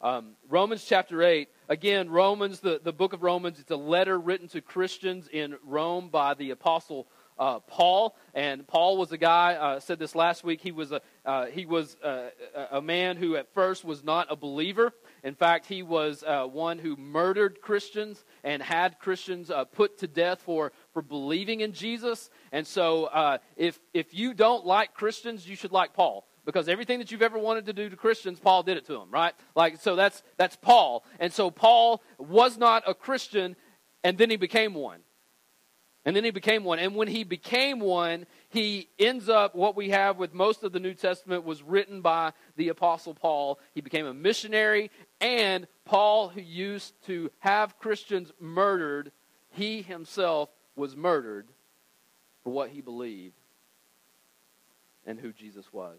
Um, 0.00 0.32
Romans 0.48 0.84
chapter 0.84 1.22
8, 1.22 1.48
again, 1.68 2.10
Romans, 2.10 2.60
the, 2.60 2.80
the 2.82 2.92
book 2.92 3.12
of 3.12 3.22
Romans, 3.22 3.58
it's 3.58 3.70
a 3.70 3.76
letter 3.76 4.18
written 4.18 4.48
to 4.48 4.60
Christians 4.60 5.28
in 5.32 5.56
Rome 5.64 6.10
by 6.10 6.34
the 6.34 6.50
apostle 6.50 7.06
uh, 7.38 7.60
Paul. 7.60 8.16
And 8.34 8.66
Paul 8.66 8.96
was 8.96 9.12
a 9.12 9.18
guy, 9.18 9.54
uh, 9.54 9.80
said 9.80 9.98
this 9.98 10.14
last 10.14 10.44
week, 10.44 10.60
he 10.60 10.72
was, 10.72 10.92
a, 10.92 11.00
uh, 11.24 11.46
he 11.46 11.66
was 11.66 11.96
a, 12.02 12.30
a, 12.72 12.82
man 12.82 13.16
who 13.16 13.36
at 13.36 13.52
first 13.52 13.84
was 13.84 14.04
not 14.04 14.26
a 14.30 14.36
believer. 14.36 14.92
In 15.22 15.34
fact, 15.34 15.66
he 15.66 15.82
was 15.82 16.22
uh, 16.26 16.44
one 16.44 16.78
who 16.78 16.96
murdered 16.96 17.60
Christians 17.60 18.24
and 18.44 18.62
had 18.62 18.98
Christians 18.98 19.50
uh, 19.50 19.64
put 19.64 19.98
to 19.98 20.06
death 20.06 20.40
for, 20.42 20.72
for 20.92 21.02
believing 21.02 21.60
in 21.60 21.72
Jesus. 21.72 22.30
And 22.52 22.66
so 22.66 23.04
uh, 23.06 23.38
if, 23.56 23.78
if 23.92 24.14
you 24.14 24.34
don't 24.34 24.64
like 24.64 24.94
Christians, 24.94 25.48
you 25.48 25.56
should 25.56 25.72
like 25.72 25.94
Paul 25.94 26.26
because 26.46 26.68
everything 26.68 27.00
that 27.00 27.10
you've 27.10 27.22
ever 27.22 27.38
wanted 27.38 27.66
to 27.66 27.72
do 27.72 27.90
to 27.90 27.96
Christians, 27.96 28.38
Paul 28.38 28.62
did 28.62 28.78
it 28.78 28.86
to 28.86 28.92
them, 28.92 29.10
right? 29.10 29.34
Like, 29.54 29.80
so 29.80 29.96
that's, 29.96 30.22
that's 30.38 30.56
Paul. 30.56 31.04
And 31.18 31.32
so 31.32 31.50
Paul 31.50 32.02
was 32.16 32.56
not 32.56 32.84
a 32.86 32.94
Christian, 32.94 33.56
and 34.02 34.16
then 34.16 34.30
he 34.30 34.36
became 34.36 34.72
one. 34.72 35.00
And 36.04 36.14
then 36.14 36.22
he 36.22 36.30
became 36.30 36.62
one. 36.62 36.78
And 36.78 36.94
when 36.94 37.08
he 37.08 37.24
became 37.24 37.80
one, 37.80 38.26
he 38.48 38.88
ends 38.96 39.28
up, 39.28 39.56
what 39.56 39.74
we 39.74 39.90
have 39.90 40.18
with 40.18 40.32
most 40.32 40.62
of 40.62 40.70
the 40.70 40.78
New 40.78 40.94
Testament 40.94 41.44
was 41.44 41.64
written 41.64 42.00
by 42.00 42.32
the 42.54 42.68
Apostle 42.68 43.12
Paul. 43.12 43.58
He 43.74 43.80
became 43.80 44.06
a 44.06 44.14
missionary, 44.14 44.92
and 45.20 45.66
Paul, 45.84 46.28
who 46.28 46.40
used 46.40 46.94
to 47.06 47.28
have 47.40 47.76
Christians 47.80 48.32
murdered, 48.38 49.10
he 49.50 49.82
himself 49.82 50.48
was 50.76 50.94
murdered 50.94 51.48
for 52.44 52.52
what 52.52 52.70
he 52.70 52.80
believed 52.80 53.34
and 55.04 55.18
who 55.18 55.32
Jesus 55.32 55.72
was. 55.72 55.98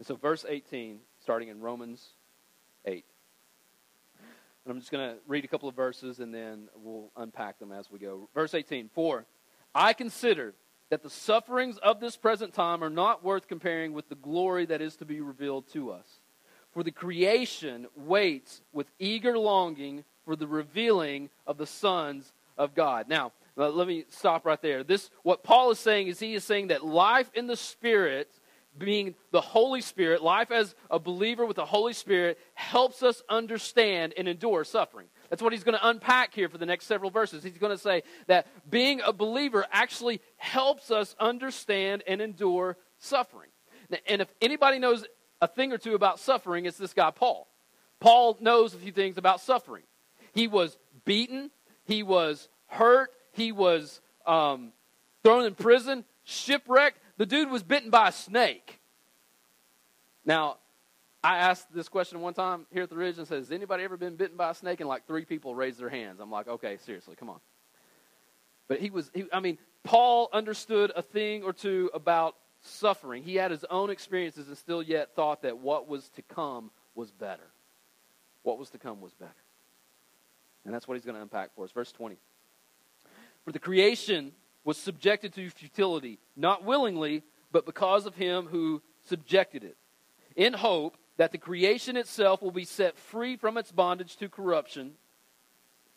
And 0.00 0.06
so, 0.06 0.16
verse 0.16 0.46
18, 0.48 0.98
starting 1.20 1.48
in 1.48 1.60
Romans 1.60 2.02
8. 2.86 3.04
And 4.64 4.72
I'm 4.72 4.78
just 4.78 4.90
going 4.90 5.10
to 5.10 5.16
read 5.26 5.44
a 5.44 5.46
couple 5.46 5.68
of 5.68 5.76
verses 5.76 6.20
and 6.20 6.32
then 6.32 6.70
we'll 6.82 7.10
unpack 7.18 7.58
them 7.58 7.70
as 7.70 7.90
we 7.90 7.98
go. 7.98 8.26
Verse 8.34 8.54
18 8.54 8.88
For 8.94 9.26
I 9.74 9.92
consider 9.92 10.54
that 10.88 11.02
the 11.02 11.10
sufferings 11.10 11.76
of 11.82 12.00
this 12.00 12.16
present 12.16 12.54
time 12.54 12.82
are 12.82 12.88
not 12.88 13.22
worth 13.22 13.46
comparing 13.46 13.92
with 13.92 14.08
the 14.08 14.14
glory 14.14 14.64
that 14.64 14.80
is 14.80 14.96
to 14.96 15.04
be 15.04 15.20
revealed 15.20 15.70
to 15.74 15.90
us. 15.90 16.06
For 16.72 16.82
the 16.82 16.92
creation 16.92 17.86
waits 17.94 18.62
with 18.72 18.86
eager 18.98 19.36
longing 19.36 20.04
for 20.24 20.34
the 20.34 20.46
revealing 20.46 21.28
of 21.46 21.58
the 21.58 21.66
sons 21.66 22.32
of 22.56 22.74
God. 22.74 23.06
Now, 23.06 23.32
uh, 23.58 23.68
let 23.68 23.86
me 23.86 24.06
stop 24.08 24.46
right 24.46 24.62
there. 24.62 24.82
This 24.82 25.10
what 25.24 25.42
Paul 25.44 25.70
is 25.72 25.78
saying 25.78 26.06
is 26.06 26.18
he 26.18 26.32
is 26.32 26.44
saying 26.44 26.68
that 26.68 26.86
life 26.86 27.30
in 27.34 27.48
the 27.48 27.56
spirit 27.56 28.30
being 28.78 29.14
the 29.30 29.40
Holy 29.40 29.80
Spirit, 29.80 30.22
life 30.22 30.50
as 30.50 30.74
a 30.90 30.98
believer 30.98 31.44
with 31.44 31.56
the 31.56 31.64
Holy 31.64 31.92
Spirit, 31.92 32.38
helps 32.54 33.02
us 33.02 33.22
understand 33.28 34.14
and 34.16 34.28
endure 34.28 34.64
suffering. 34.64 35.08
That's 35.28 35.42
what 35.42 35.52
he's 35.52 35.64
going 35.64 35.78
to 35.78 35.88
unpack 35.88 36.34
here 36.34 36.48
for 36.48 36.58
the 36.58 36.66
next 36.66 36.86
several 36.86 37.10
verses. 37.10 37.44
He's 37.44 37.58
going 37.58 37.76
to 37.76 37.82
say 37.82 38.02
that 38.26 38.46
being 38.70 39.00
a 39.00 39.12
believer 39.12 39.66
actually 39.70 40.20
helps 40.36 40.90
us 40.90 41.14
understand 41.18 42.02
and 42.06 42.20
endure 42.20 42.76
suffering. 42.98 43.50
And 44.06 44.22
if 44.22 44.32
anybody 44.40 44.78
knows 44.78 45.04
a 45.40 45.48
thing 45.48 45.72
or 45.72 45.78
two 45.78 45.94
about 45.94 46.18
suffering, 46.18 46.66
it's 46.66 46.78
this 46.78 46.92
guy, 46.92 47.10
Paul. 47.10 47.48
Paul 47.98 48.38
knows 48.40 48.74
a 48.74 48.78
few 48.78 48.92
things 48.92 49.18
about 49.18 49.40
suffering. 49.40 49.82
He 50.32 50.48
was 50.48 50.78
beaten, 51.04 51.50
he 51.84 52.02
was 52.02 52.48
hurt, 52.66 53.10
he 53.32 53.52
was 53.52 54.00
um, 54.26 54.72
thrown 55.22 55.44
in 55.44 55.54
prison, 55.54 56.04
shipwrecked. 56.24 56.98
The 57.20 57.26
dude 57.26 57.50
was 57.50 57.62
bitten 57.62 57.90
by 57.90 58.08
a 58.08 58.12
snake. 58.12 58.80
Now, 60.24 60.56
I 61.22 61.36
asked 61.36 61.66
this 61.70 61.86
question 61.86 62.22
one 62.22 62.32
time 62.32 62.64
here 62.72 62.84
at 62.84 62.88
the 62.88 62.96
Ridge 62.96 63.18
and 63.18 63.28
said, 63.28 63.40
Has 63.40 63.50
anybody 63.50 63.84
ever 63.84 63.98
been 63.98 64.16
bitten 64.16 64.38
by 64.38 64.52
a 64.52 64.54
snake? 64.54 64.80
And 64.80 64.88
like 64.88 65.06
three 65.06 65.26
people 65.26 65.54
raised 65.54 65.78
their 65.78 65.90
hands. 65.90 66.18
I'm 66.18 66.30
like, 66.30 66.48
Okay, 66.48 66.78
seriously, 66.78 67.16
come 67.16 67.28
on. 67.28 67.38
But 68.68 68.80
he 68.80 68.88
was, 68.88 69.10
he, 69.12 69.26
I 69.34 69.40
mean, 69.40 69.58
Paul 69.84 70.30
understood 70.32 70.92
a 70.96 71.02
thing 71.02 71.42
or 71.42 71.52
two 71.52 71.90
about 71.92 72.36
suffering. 72.62 73.22
He 73.22 73.34
had 73.34 73.50
his 73.50 73.66
own 73.68 73.90
experiences 73.90 74.48
and 74.48 74.56
still 74.56 74.82
yet 74.82 75.14
thought 75.14 75.42
that 75.42 75.58
what 75.58 75.86
was 75.86 76.08
to 76.16 76.22
come 76.22 76.70
was 76.94 77.10
better. 77.10 77.50
What 78.44 78.58
was 78.58 78.70
to 78.70 78.78
come 78.78 79.02
was 79.02 79.12
better. 79.12 79.30
And 80.64 80.72
that's 80.72 80.88
what 80.88 80.94
he's 80.94 81.04
going 81.04 81.16
to 81.16 81.22
unpack 81.22 81.54
for 81.54 81.66
us. 81.66 81.70
Verse 81.70 81.92
20. 81.92 82.16
For 83.44 83.52
the 83.52 83.58
creation 83.58 84.32
was 84.64 84.76
subjected 84.76 85.32
to 85.34 85.50
futility, 85.50 86.18
not 86.36 86.64
willingly, 86.64 87.22
but 87.52 87.66
because 87.66 88.06
of 88.06 88.14
him 88.14 88.46
who 88.46 88.82
subjected 89.04 89.64
it, 89.64 89.76
in 90.36 90.52
hope 90.52 90.96
that 91.16 91.32
the 91.32 91.38
creation 91.38 91.96
itself 91.96 92.40
will 92.40 92.50
be 92.50 92.64
set 92.64 92.96
free 92.96 93.36
from 93.36 93.56
its 93.56 93.72
bondage 93.72 94.16
to 94.16 94.28
corruption 94.28 94.92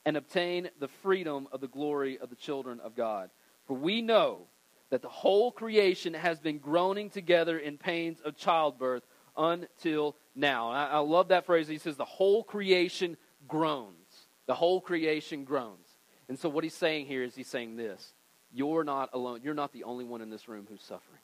and 0.05 0.17
obtain 0.17 0.69
the 0.79 0.87
freedom 0.87 1.47
of 1.51 1.61
the 1.61 1.67
glory 1.67 2.17
of 2.19 2.29
the 2.29 2.35
children 2.35 2.79
of 2.79 2.95
God. 2.95 3.29
For 3.67 3.75
we 3.75 4.01
know 4.01 4.47
that 4.89 5.01
the 5.01 5.09
whole 5.09 5.51
creation 5.51 6.13
has 6.13 6.39
been 6.39 6.57
groaning 6.57 7.09
together 7.09 7.57
in 7.57 7.77
pains 7.77 8.19
of 8.21 8.35
childbirth 8.35 9.03
until 9.37 10.15
now. 10.35 10.69
I, 10.71 10.85
I 10.85 10.97
love 10.97 11.29
that 11.29 11.45
phrase. 11.45 11.67
He 11.67 11.77
says, 11.77 11.95
the 11.95 12.05
whole 12.05 12.43
creation 12.43 13.17
groans. 13.47 14.27
The 14.45 14.55
whole 14.55 14.81
creation 14.81 15.45
groans. 15.45 15.87
And 16.27 16.37
so 16.37 16.49
what 16.49 16.63
he's 16.63 16.73
saying 16.73 17.05
here 17.05 17.23
is 17.23 17.33
he's 17.33 17.47
saying 17.47 17.77
this. 17.77 18.13
You're 18.53 18.83
not 18.83 19.09
alone. 19.13 19.41
You're 19.43 19.53
not 19.53 19.73
the 19.73 19.83
only 19.83 20.05
one 20.05 20.21
in 20.21 20.29
this 20.29 20.47
room 20.47 20.67
who's 20.69 20.81
suffering. 20.81 21.19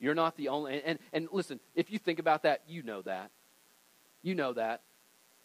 You're 0.00 0.14
not 0.14 0.36
the 0.36 0.48
only 0.48 0.82
and, 0.84 0.98
and, 1.12 1.28
listen, 1.32 1.60
if 1.74 1.90
you 1.90 1.98
think 1.98 2.18
about 2.18 2.42
that, 2.42 2.62
you 2.68 2.82
know 2.82 3.02
that. 3.02 3.30
You 4.22 4.34
know 4.34 4.52
that. 4.52 4.82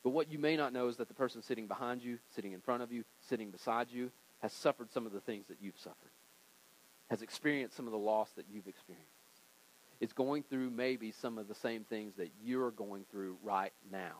But 0.03 0.09
what 0.09 0.29
you 0.29 0.37
may 0.37 0.57
not 0.57 0.73
know 0.73 0.89
is 0.89 0.97
that 0.97 1.07
the 1.07 1.13
person 1.13 1.41
sitting 1.41 1.67
behind 1.67 2.03
you, 2.03 2.19
sitting 2.35 2.51
in 2.51 2.59
front 2.59 2.83
of 2.83 2.91
you, 2.91 3.03
sitting 3.29 3.51
beside 3.51 3.87
you, 3.89 4.11
has 4.41 4.51
suffered 4.51 4.91
some 4.91 5.05
of 5.05 5.13
the 5.13 5.21
things 5.21 5.47
that 5.47 5.57
you've 5.61 5.77
suffered, 5.77 6.11
has 7.09 7.21
experienced 7.21 7.77
some 7.77 7.85
of 7.85 7.93
the 7.93 7.97
loss 7.97 8.29
that 8.35 8.45
you've 8.51 8.67
experienced. 8.67 9.09
Is 10.01 10.11
going 10.11 10.43
through 10.43 10.69
maybe 10.69 11.11
some 11.11 11.37
of 11.37 11.47
the 11.47 11.55
same 11.55 11.85
things 11.85 12.15
that 12.17 12.29
you're 12.43 12.71
going 12.71 13.05
through 13.09 13.37
right 13.41 13.71
now. 13.89 14.17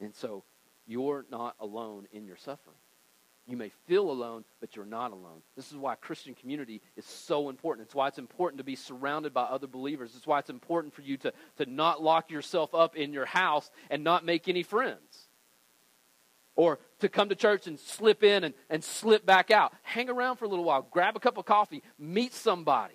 And 0.00 0.14
so 0.14 0.44
you're 0.86 1.24
not 1.30 1.56
alone 1.58 2.06
in 2.12 2.26
your 2.26 2.36
suffering. 2.36 2.76
You 3.46 3.58
may 3.58 3.70
feel 3.86 4.10
alone, 4.10 4.44
but 4.60 4.74
you're 4.74 4.86
not 4.86 5.12
alone. 5.12 5.42
This 5.54 5.70
is 5.70 5.76
why 5.76 5.96
Christian 5.96 6.34
community 6.34 6.80
is 6.96 7.04
so 7.04 7.50
important. 7.50 7.86
It's 7.86 7.94
why 7.94 8.08
it's 8.08 8.18
important 8.18 8.58
to 8.58 8.64
be 8.64 8.74
surrounded 8.74 9.34
by 9.34 9.42
other 9.42 9.66
believers. 9.66 10.12
It's 10.16 10.26
why 10.26 10.38
it's 10.38 10.48
important 10.48 10.94
for 10.94 11.02
you 11.02 11.18
to, 11.18 11.32
to 11.58 11.66
not 11.66 12.02
lock 12.02 12.30
yourself 12.30 12.74
up 12.74 12.96
in 12.96 13.12
your 13.12 13.26
house 13.26 13.70
and 13.90 14.02
not 14.02 14.24
make 14.24 14.48
any 14.48 14.62
friends. 14.62 15.28
Or 16.56 16.78
to 17.00 17.08
come 17.10 17.28
to 17.28 17.34
church 17.34 17.66
and 17.66 17.78
slip 17.78 18.22
in 18.22 18.44
and, 18.44 18.54
and 18.70 18.82
slip 18.82 19.26
back 19.26 19.50
out. 19.50 19.74
Hang 19.82 20.08
around 20.08 20.36
for 20.36 20.46
a 20.46 20.48
little 20.48 20.64
while, 20.64 20.86
grab 20.90 21.14
a 21.14 21.20
cup 21.20 21.36
of 21.36 21.44
coffee, 21.44 21.82
meet 21.98 22.32
somebody. 22.32 22.94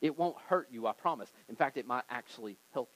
It 0.00 0.16
won't 0.16 0.36
hurt 0.48 0.68
you, 0.70 0.86
I 0.86 0.92
promise. 0.92 1.32
In 1.48 1.56
fact, 1.56 1.76
it 1.76 1.86
might 1.86 2.04
actually 2.08 2.56
help 2.72 2.90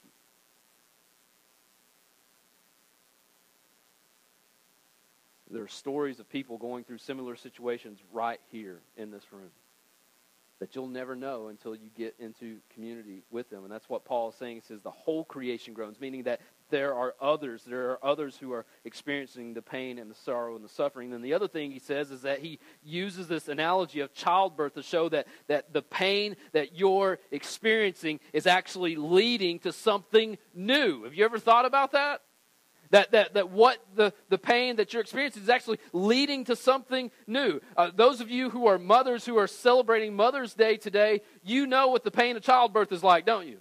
There 5.51 5.63
are 5.63 5.67
stories 5.67 6.19
of 6.19 6.29
people 6.29 6.57
going 6.57 6.83
through 6.83 6.99
similar 6.99 7.35
situations 7.35 7.99
right 8.13 8.39
here 8.51 8.79
in 8.95 9.11
this 9.11 9.23
room 9.31 9.51
that 10.61 10.75
you'll 10.75 10.87
never 10.87 11.15
know 11.15 11.47
until 11.47 11.73
you 11.73 11.89
get 11.97 12.13
into 12.19 12.57
community 12.71 13.23
with 13.31 13.49
them. 13.49 13.63
And 13.63 13.73
that's 13.73 13.89
what 13.89 14.05
Paul 14.05 14.29
is 14.29 14.35
saying. 14.35 14.57
He 14.57 14.61
says 14.61 14.79
the 14.83 14.91
whole 14.91 15.25
creation 15.25 15.73
groans, 15.73 15.99
meaning 15.99 16.21
that 16.23 16.39
there 16.69 16.93
are 16.93 17.15
others. 17.19 17.63
There 17.65 17.89
are 17.89 18.05
others 18.05 18.37
who 18.37 18.53
are 18.53 18.67
experiencing 18.85 19.55
the 19.55 19.63
pain 19.63 19.97
and 19.97 20.09
the 20.09 20.15
sorrow 20.15 20.55
and 20.55 20.63
the 20.63 20.69
suffering. 20.69 21.13
And 21.13 21.25
the 21.25 21.33
other 21.33 21.47
thing 21.47 21.71
he 21.71 21.79
says 21.79 22.11
is 22.11 22.21
that 22.21 22.41
he 22.41 22.59
uses 22.83 23.27
this 23.27 23.47
analogy 23.47 24.01
of 24.01 24.13
childbirth 24.13 24.75
to 24.75 24.83
show 24.83 25.09
that, 25.09 25.27
that 25.47 25.73
the 25.73 25.81
pain 25.81 26.35
that 26.51 26.77
you're 26.77 27.17
experiencing 27.31 28.19
is 28.31 28.45
actually 28.45 28.95
leading 28.95 29.57
to 29.59 29.73
something 29.73 30.37
new. 30.53 31.05
Have 31.05 31.15
you 31.15 31.25
ever 31.25 31.39
thought 31.39 31.65
about 31.65 31.93
that? 31.93 32.21
That, 32.91 33.11
that, 33.11 33.33
that 33.33 33.49
what 33.49 33.77
the, 33.95 34.13
the 34.29 34.37
pain 34.37 34.75
that 34.75 34.93
you're 34.93 35.01
experiencing 35.01 35.43
is 35.43 35.49
actually 35.49 35.79
leading 35.93 36.43
to 36.45 36.55
something 36.55 37.09
new. 37.25 37.61
Uh, 37.75 37.89
those 37.95 38.19
of 38.19 38.29
you 38.29 38.49
who 38.49 38.67
are 38.67 38.77
mothers 38.77 39.25
who 39.25 39.37
are 39.37 39.47
celebrating 39.47 40.13
Mother's 40.13 40.53
Day 40.53 40.75
today, 40.77 41.21
you 41.41 41.65
know 41.65 41.87
what 41.87 42.03
the 42.03 42.11
pain 42.11 42.35
of 42.35 42.43
childbirth 42.43 42.91
is 42.91 43.03
like, 43.03 43.25
don't 43.25 43.47
you? 43.47 43.59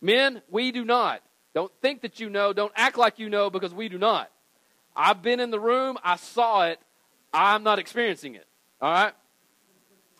Men, 0.00 0.40
we 0.48 0.70
do 0.70 0.84
not. 0.84 1.20
Don't 1.54 1.72
think 1.82 2.02
that 2.02 2.20
you 2.20 2.30
know. 2.30 2.52
Don't 2.52 2.72
act 2.76 2.96
like 2.96 3.18
you 3.18 3.28
know 3.28 3.50
because 3.50 3.74
we 3.74 3.88
do 3.88 3.98
not. 3.98 4.30
I've 4.94 5.22
been 5.22 5.40
in 5.40 5.50
the 5.50 5.60
room. 5.60 5.98
I 6.02 6.16
saw 6.16 6.66
it. 6.66 6.80
I'm 7.32 7.62
not 7.62 7.78
experiencing 7.78 8.36
it. 8.36 8.46
All 8.80 8.92
right? 8.92 9.12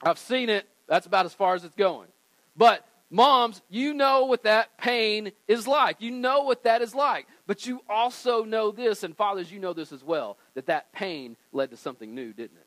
I've 0.02 0.18
seen 0.18 0.50
it. 0.50 0.68
That's 0.88 1.06
about 1.06 1.26
as 1.26 1.34
far 1.34 1.54
as 1.54 1.64
it's 1.64 1.74
going. 1.76 2.08
But 2.56 2.84
Moms, 3.12 3.61
you 3.68 3.92
know 3.92 4.25
what 4.25 4.44
that 4.44 4.79
pain 4.79 5.33
is 5.46 5.68
like. 5.68 6.01
You 6.01 6.11
know 6.11 6.44
what 6.44 6.64
that 6.64 6.81
is 6.81 6.94
like. 6.94 7.27
But 7.46 7.66
you 7.66 7.83
also 7.87 8.42
know 8.42 8.70
this, 8.70 9.03
and 9.03 9.14
fathers, 9.14 9.53
you 9.53 9.61
know 9.61 9.75
this 9.75 9.92
as 9.92 10.03
well, 10.03 10.38
that 10.55 10.64
that 10.66 10.94
pain 10.94 11.37
led 11.53 11.70
to 11.72 11.77
something 11.77 12.14
new, 12.14 12.33
didn't 12.33 12.57
it? 12.57 12.66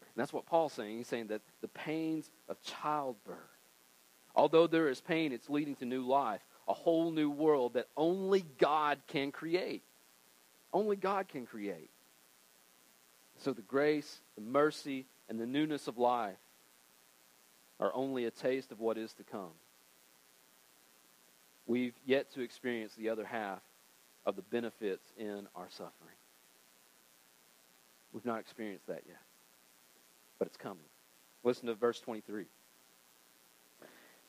And 0.00 0.22
that's 0.22 0.32
what 0.32 0.46
Paul's 0.46 0.74
saying. 0.74 0.98
He's 0.98 1.08
saying 1.08 1.26
that 1.26 1.42
the 1.60 1.66
pains 1.66 2.30
of 2.48 2.62
childbirth, 2.62 3.36
although 4.36 4.68
there 4.68 4.88
is 4.88 5.00
pain, 5.00 5.32
it's 5.32 5.50
leading 5.50 5.74
to 5.76 5.84
new 5.84 6.06
life, 6.06 6.42
a 6.68 6.72
whole 6.72 7.10
new 7.10 7.30
world 7.30 7.74
that 7.74 7.88
only 7.96 8.44
God 8.58 9.00
can 9.08 9.32
create. 9.32 9.82
Only 10.72 10.94
God 10.94 11.26
can 11.26 11.46
create. 11.46 11.90
So 13.38 13.52
the 13.52 13.62
grace, 13.62 14.20
the 14.36 14.40
mercy, 14.40 15.06
and 15.28 15.40
the 15.40 15.46
newness 15.46 15.88
of 15.88 15.98
life 15.98 16.36
are 17.80 17.90
only 17.94 18.26
a 18.26 18.30
taste 18.30 18.70
of 18.70 18.78
what 18.78 18.98
is 18.98 19.12
to 19.14 19.24
come. 19.24 19.50
We've 21.66 21.94
yet 22.04 22.32
to 22.34 22.42
experience 22.42 22.94
the 22.94 23.08
other 23.08 23.24
half 23.24 23.60
of 24.26 24.36
the 24.36 24.42
benefits 24.42 25.04
in 25.16 25.48
our 25.56 25.68
suffering. 25.70 26.16
We've 28.12 28.26
not 28.26 28.40
experienced 28.40 28.86
that 28.88 29.02
yet, 29.06 29.20
but 30.38 30.46
it's 30.46 30.56
coming. 30.56 30.84
Listen 31.42 31.66
to 31.66 31.74
verse 31.74 32.00
23. 32.00 32.44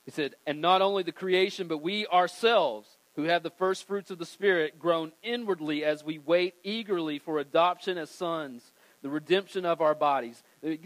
He 0.06 0.12
said, 0.12 0.36
And 0.48 0.62
not 0.62 0.82
only 0.82 1.04
the 1.04 1.12
creation, 1.12 1.68
but 1.68 1.80
we 1.80 2.08
ourselves, 2.08 2.88
who 3.16 3.24
have 3.24 3.44
the 3.44 3.50
first 3.50 3.86
fruits 3.86 4.12
of 4.12 4.20
the 4.20 4.26
Spirit, 4.26 4.80
groan 4.80 5.12
inwardly 5.22 5.84
as 5.84 6.04
we 6.04 6.20
wait 6.20 6.56
eagerly 6.64 7.20
for 7.20 7.40
adoption 7.40 7.98
as 7.98 8.10
sons 8.10 8.71
the 9.02 9.10
redemption 9.10 9.66
of 9.66 9.82
our 9.82 9.96
bodies. 9.96 10.44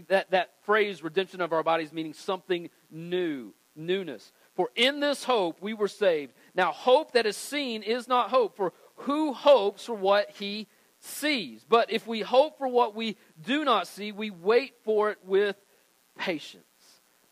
That, 0.08 0.30
that 0.30 0.50
phrase, 0.62 1.02
redemption 1.02 1.40
of 1.40 1.52
our 1.52 1.62
bodies, 1.62 1.92
meaning 1.92 2.14
something 2.14 2.70
new, 2.90 3.52
newness. 3.74 4.32
For 4.54 4.70
in 4.74 5.00
this 5.00 5.24
hope 5.24 5.60
we 5.60 5.74
were 5.74 5.88
saved. 5.88 6.32
Now, 6.54 6.72
hope 6.72 7.12
that 7.12 7.26
is 7.26 7.36
seen 7.36 7.82
is 7.82 8.08
not 8.08 8.30
hope, 8.30 8.56
for 8.56 8.72
who 8.96 9.32
hopes 9.32 9.84
for 9.84 9.94
what 9.94 10.30
he 10.30 10.66
sees? 11.00 11.64
But 11.68 11.90
if 11.90 12.06
we 12.06 12.20
hope 12.20 12.58
for 12.58 12.68
what 12.68 12.94
we 12.94 13.16
do 13.44 13.64
not 13.64 13.86
see, 13.86 14.12
we 14.12 14.30
wait 14.30 14.74
for 14.84 15.10
it 15.10 15.18
with 15.24 15.56
patience. 16.18 16.64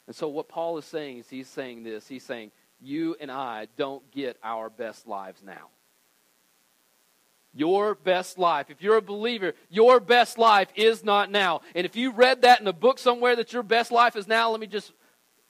And 0.06 0.14
so, 0.14 0.28
what 0.28 0.48
Paul 0.48 0.76
is 0.76 0.84
saying 0.84 1.18
is 1.18 1.28
he's 1.30 1.48
saying 1.48 1.82
this 1.82 2.06
he's 2.06 2.24
saying, 2.24 2.52
You 2.80 3.16
and 3.20 3.30
I 3.30 3.68
don't 3.76 4.08
get 4.10 4.36
our 4.42 4.68
best 4.68 5.06
lives 5.06 5.42
now. 5.42 5.70
Your 7.54 7.94
best 7.94 8.38
life. 8.38 8.68
If 8.68 8.82
you're 8.82 8.96
a 8.96 9.02
believer, 9.02 9.54
your 9.70 10.00
best 10.00 10.38
life 10.38 10.68
is 10.74 11.04
not 11.04 11.30
now. 11.30 11.60
And 11.74 11.86
if 11.86 11.94
you 11.94 12.10
read 12.10 12.42
that 12.42 12.60
in 12.60 12.66
a 12.66 12.72
book 12.72 12.98
somewhere 12.98 13.36
that 13.36 13.52
your 13.52 13.62
best 13.62 13.92
life 13.92 14.16
is 14.16 14.26
now, 14.26 14.50
let 14.50 14.60
me 14.60 14.66
just 14.66 14.92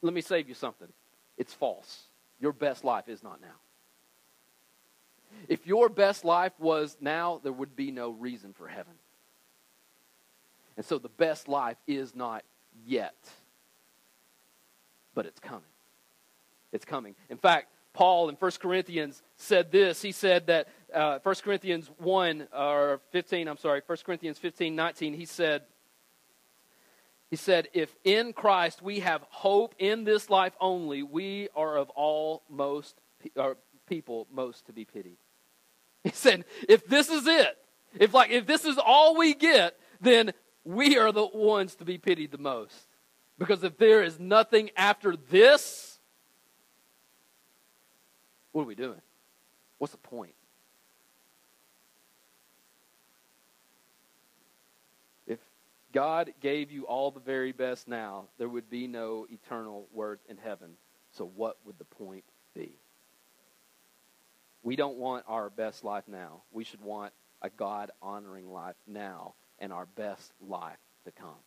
let 0.02 0.12
me 0.12 0.20
save 0.20 0.48
you 0.48 0.54
something. 0.54 0.88
It's 1.38 1.54
false. 1.54 2.04
Your 2.40 2.52
best 2.52 2.84
life 2.84 3.08
is 3.08 3.22
not 3.22 3.40
now. 3.40 3.56
If 5.48 5.66
your 5.66 5.88
best 5.88 6.24
life 6.24 6.52
was 6.58 6.96
now, 7.00 7.40
there 7.42 7.52
would 7.52 7.74
be 7.74 7.90
no 7.90 8.10
reason 8.10 8.52
for 8.52 8.68
heaven. 8.68 8.92
And 10.76 10.84
so 10.84 10.98
the 10.98 11.08
best 11.08 11.48
life 11.48 11.76
is 11.86 12.14
not 12.14 12.44
yet, 12.86 13.16
but 15.14 15.26
it's 15.26 15.40
coming. 15.40 15.62
It's 16.72 16.84
coming. 16.84 17.14
In 17.30 17.36
fact, 17.38 17.68
Paul 17.94 18.28
in 18.28 18.34
1 18.34 18.50
Corinthians 18.60 19.22
said 19.36 19.72
this. 19.72 20.02
He 20.02 20.12
said 20.12 20.48
that 20.48 20.68
uh, 20.92 21.20
1 21.22 21.34
Corinthians 21.36 21.90
1 21.98 22.48
or 22.54 23.00
15, 23.12 23.48
I'm 23.48 23.56
sorry, 23.56 23.80
1 23.86 23.98
Corinthians 24.04 24.38
15, 24.38 24.76
19, 24.76 25.14
he 25.14 25.24
said, 25.24 25.62
he 27.30 27.36
said, 27.36 27.68
if 27.72 27.94
in 28.04 28.32
Christ 28.32 28.82
we 28.82 29.00
have 29.00 29.22
hope 29.30 29.74
in 29.78 30.04
this 30.04 30.28
life 30.28 30.52
only, 30.60 31.02
we 31.02 31.48
are 31.56 31.76
of 31.76 31.88
all 31.90 32.42
most 32.50 33.00
or 33.36 33.56
people 33.88 34.26
most 34.32 34.66
to 34.66 34.72
be 34.72 34.84
pitied. 34.84 35.16
He 36.04 36.10
said, 36.10 36.44
if 36.68 36.86
this 36.86 37.08
is 37.08 37.26
it, 37.26 37.56
if 37.98 38.12
like 38.12 38.30
if 38.30 38.46
this 38.46 38.64
is 38.64 38.78
all 38.78 39.16
we 39.16 39.34
get, 39.34 39.76
then 40.00 40.32
we 40.64 40.98
are 40.98 41.12
the 41.12 41.26
ones 41.26 41.74
to 41.76 41.84
be 41.84 41.98
pitied 41.98 42.30
the 42.30 42.38
most. 42.38 42.88
Because 43.38 43.64
if 43.64 43.78
there 43.78 44.02
is 44.02 44.20
nothing 44.20 44.70
after 44.76 45.16
this, 45.16 45.83
what 48.54 48.62
are 48.62 48.66
we 48.66 48.76
doing? 48.76 49.00
What's 49.78 49.90
the 49.92 49.98
point? 49.98 50.34
If 55.26 55.40
God 55.92 56.32
gave 56.40 56.70
you 56.70 56.84
all 56.84 57.10
the 57.10 57.18
very 57.18 57.50
best 57.50 57.88
now, 57.88 58.26
there 58.38 58.48
would 58.48 58.70
be 58.70 58.86
no 58.86 59.26
eternal 59.28 59.88
worth 59.92 60.20
in 60.28 60.36
heaven. 60.36 60.70
So, 61.10 61.32
what 61.34 61.56
would 61.66 61.76
the 61.78 61.84
point 61.84 62.22
be? 62.54 62.78
We 64.62 64.76
don't 64.76 64.98
want 64.98 65.24
our 65.26 65.50
best 65.50 65.82
life 65.82 66.04
now. 66.06 66.42
We 66.52 66.62
should 66.62 66.80
want 66.80 67.12
a 67.42 67.50
God 67.50 67.90
honoring 68.00 68.52
life 68.52 68.76
now 68.86 69.34
and 69.58 69.72
our 69.72 69.86
best 69.96 70.32
life 70.40 70.78
to 71.06 71.10
come. 71.10 71.42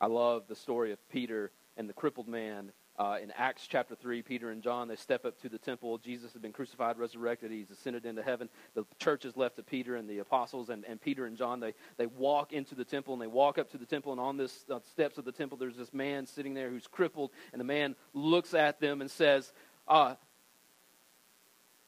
I 0.00 0.06
love 0.06 0.44
the 0.46 0.54
story 0.54 0.92
of 0.92 1.08
Peter 1.08 1.50
and 1.76 1.88
the 1.88 1.92
crippled 1.92 2.28
man. 2.28 2.70
Uh, 2.98 3.16
in 3.22 3.30
Acts 3.36 3.68
chapter 3.68 3.94
3, 3.94 4.22
Peter 4.22 4.50
and 4.50 4.60
John, 4.60 4.88
they 4.88 4.96
step 4.96 5.24
up 5.24 5.40
to 5.42 5.48
the 5.48 5.58
temple. 5.58 5.98
Jesus 5.98 6.32
has 6.32 6.42
been 6.42 6.52
crucified, 6.52 6.98
resurrected. 6.98 7.52
He's 7.52 7.70
ascended 7.70 8.04
into 8.04 8.24
heaven. 8.24 8.48
The 8.74 8.84
church 8.98 9.24
is 9.24 9.36
left 9.36 9.54
to 9.56 9.62
Peter 9.62 9.94
and 9.94 10.10
the 10.10 10.18
apostles, 10.18 10.68
and, 10.68 10.84
and 10.84 11.00
Peter 11.00 11.24
and 11.26 11.36
John, 11.36 11.60
they, 11.60 11.74
they 11.96 12.06
walk 12.06 12.52
into 12.52 12.74
the 12.74 12.84
temple, 12.84 13.12
and 13.12 13.22
they 13.22 13.28
walk 13.28 13.56
up 13.56 13.70
to 13.70 13.78
the 13.78 13.86
temple, 13.86 14.10
and 14.10 14.20
on 14.20 14.36
the 14.36 14.50
uh, 14.68 14.80
steps 14.90 15.16
of 15.16 15.24
the 15.24 15.30
temple, 15.30 15.56
there's 15.56 15.76
this 15.76 15.94
man 15.94 16.26
sitting 16.26 16.54
there 16.54 16.70
who's 16.70 16.88
crippled, 16.88 17.30
and 17.52 17.60
the 17.60 17.64
man 17.64 17.94
looks 18.14 18.52
at 18.52 18.80
them 18.80 19.00
and 19.00 19.08
says, 19.08 19.52
uh, 19.86 20.16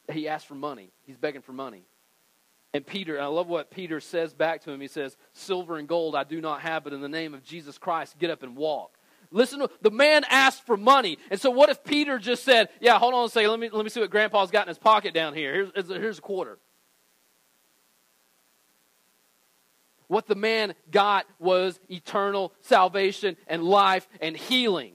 he 0.09 0.29
asks 0.29 0.47
for 0.47 0.55
money. 0.55 0.91
He's 1.05 1.17
begging 1.17 1.41
for 1.41 1.53
money. 1.53 1.83
And 2.73 2.85
Peter, 2.85 3.15
and 3.15 3.23
I 3.25 3.27
love 3.27 3.47
what 3.47 3.69
Peter 3.69 3.99
says 3.99 4.33
back 4.33 4.61
to 4.63 4.71
him. 4.71 4.79
He 4.79 4.87
says, 4.87 5.17
Silver 5.33 5.77
and 5.77 5.89
gold 5.89 6.15
I 6.15 6.23
do 6.23 6.39
not 6.39 6.61
have, 6.61 6.85
but 6.85 6.93
in 6.93 7.01
the 7.01 7.09
name 7.09 7.33
of 7.33 7.43
Jesus 7.43 7.77
Christ, 7.77 8.17
get 8.17 8.29
up 8.29 8.43
and 8.43 8.55
walk. 8.55 8.97
Listen, 9.31 9.65
the 9.81 9.91
man 9.91 10.23
asked 10.29 10.65
for 10.65 10.75
money. 10.75 11.17
And 11.29 11.39
so, 11.39 11.49
what 11.49 11.69
if 11.69 11.83
Peter 11.83 12.19
just 12.19 12.43
said, 12.43 12.69
Yeah, 12.81 12.99
hold 12.99 13.13
on 13.13 13.25
a 13.25 13.29
second, 13.29 13.49
let 13.49 13.59
me, 13.59 13.69
let 13.71 13.83
me 13.83 13.89
see 13.89 14.01
what 14.01 14.09
grandpa's 14.09 14.51
got 14.51 14.63
in 14.63 14.67
his 14.67 14.77
pocket 14.77 15.13
down 15.13 15.33
here. 15.33 15.71
Here's, 15.73 15.87
here's 15.87 16.17
a 16.19 16.21
quarter. 16.21 16.59
What 20.07 20.27
the 20.27 20.35
man 20.35 20.75
got 20.91 21.25
was 21.39 21.79
eternal 21.89 22.53
salvation 22.59 23.37
and 23.47 23.63
life 23.63 24.09
and 24.19 24.35
healing. 24.35 24.91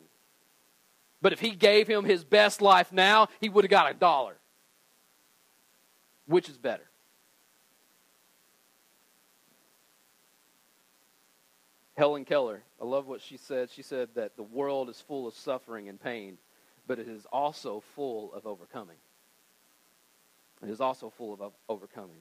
But 1.23 1.33
if 1.33 1.41
he 1.41 1.53
gave 1.53 1.89
him 1.89 2.05
his 2.05 2.23
best 2.23 2.61
life 2.61 2.93
now, 2.93 3.29
he 3.41 3.49
would 3.49 3.65
have 3.65 3.71
got 3.71 3.91
a 3.91 3.95
dollar. 3.95 4.37
Which 6.27 6.51
is 6.51 6.59
better? 6.59 6.91
Helen 11.97 12.25
Keller, 12.27 12.63
I 12.81 12.85
love 12.85 13.07
what 13.07 13.23
she 13.23 13.39
said. 13.39 13.71
She 13.71 13.83
said 13.83 14.11
that 14.15 14.37
the 14.37 14.43
world 14.43 14.91
is 14.91 15.01
full 15.01 15.27
of 15.27 15.35
suffering 15.35 15.89
and 15.89 16.01
pain, 16.01 16.37
but 16.87 16.99
it 16.99 17.09
is 17.09 17.27
also 17.33 17.83
full 17.95 18.33
of 18.35 18.47
overcoming. 18.47 18.97
It 20.63 20.69
is 20.69 20.81
also 20.81 21.11
full 21.11 21.33
of 21.33 21.53
overcoming. 21.69 22.21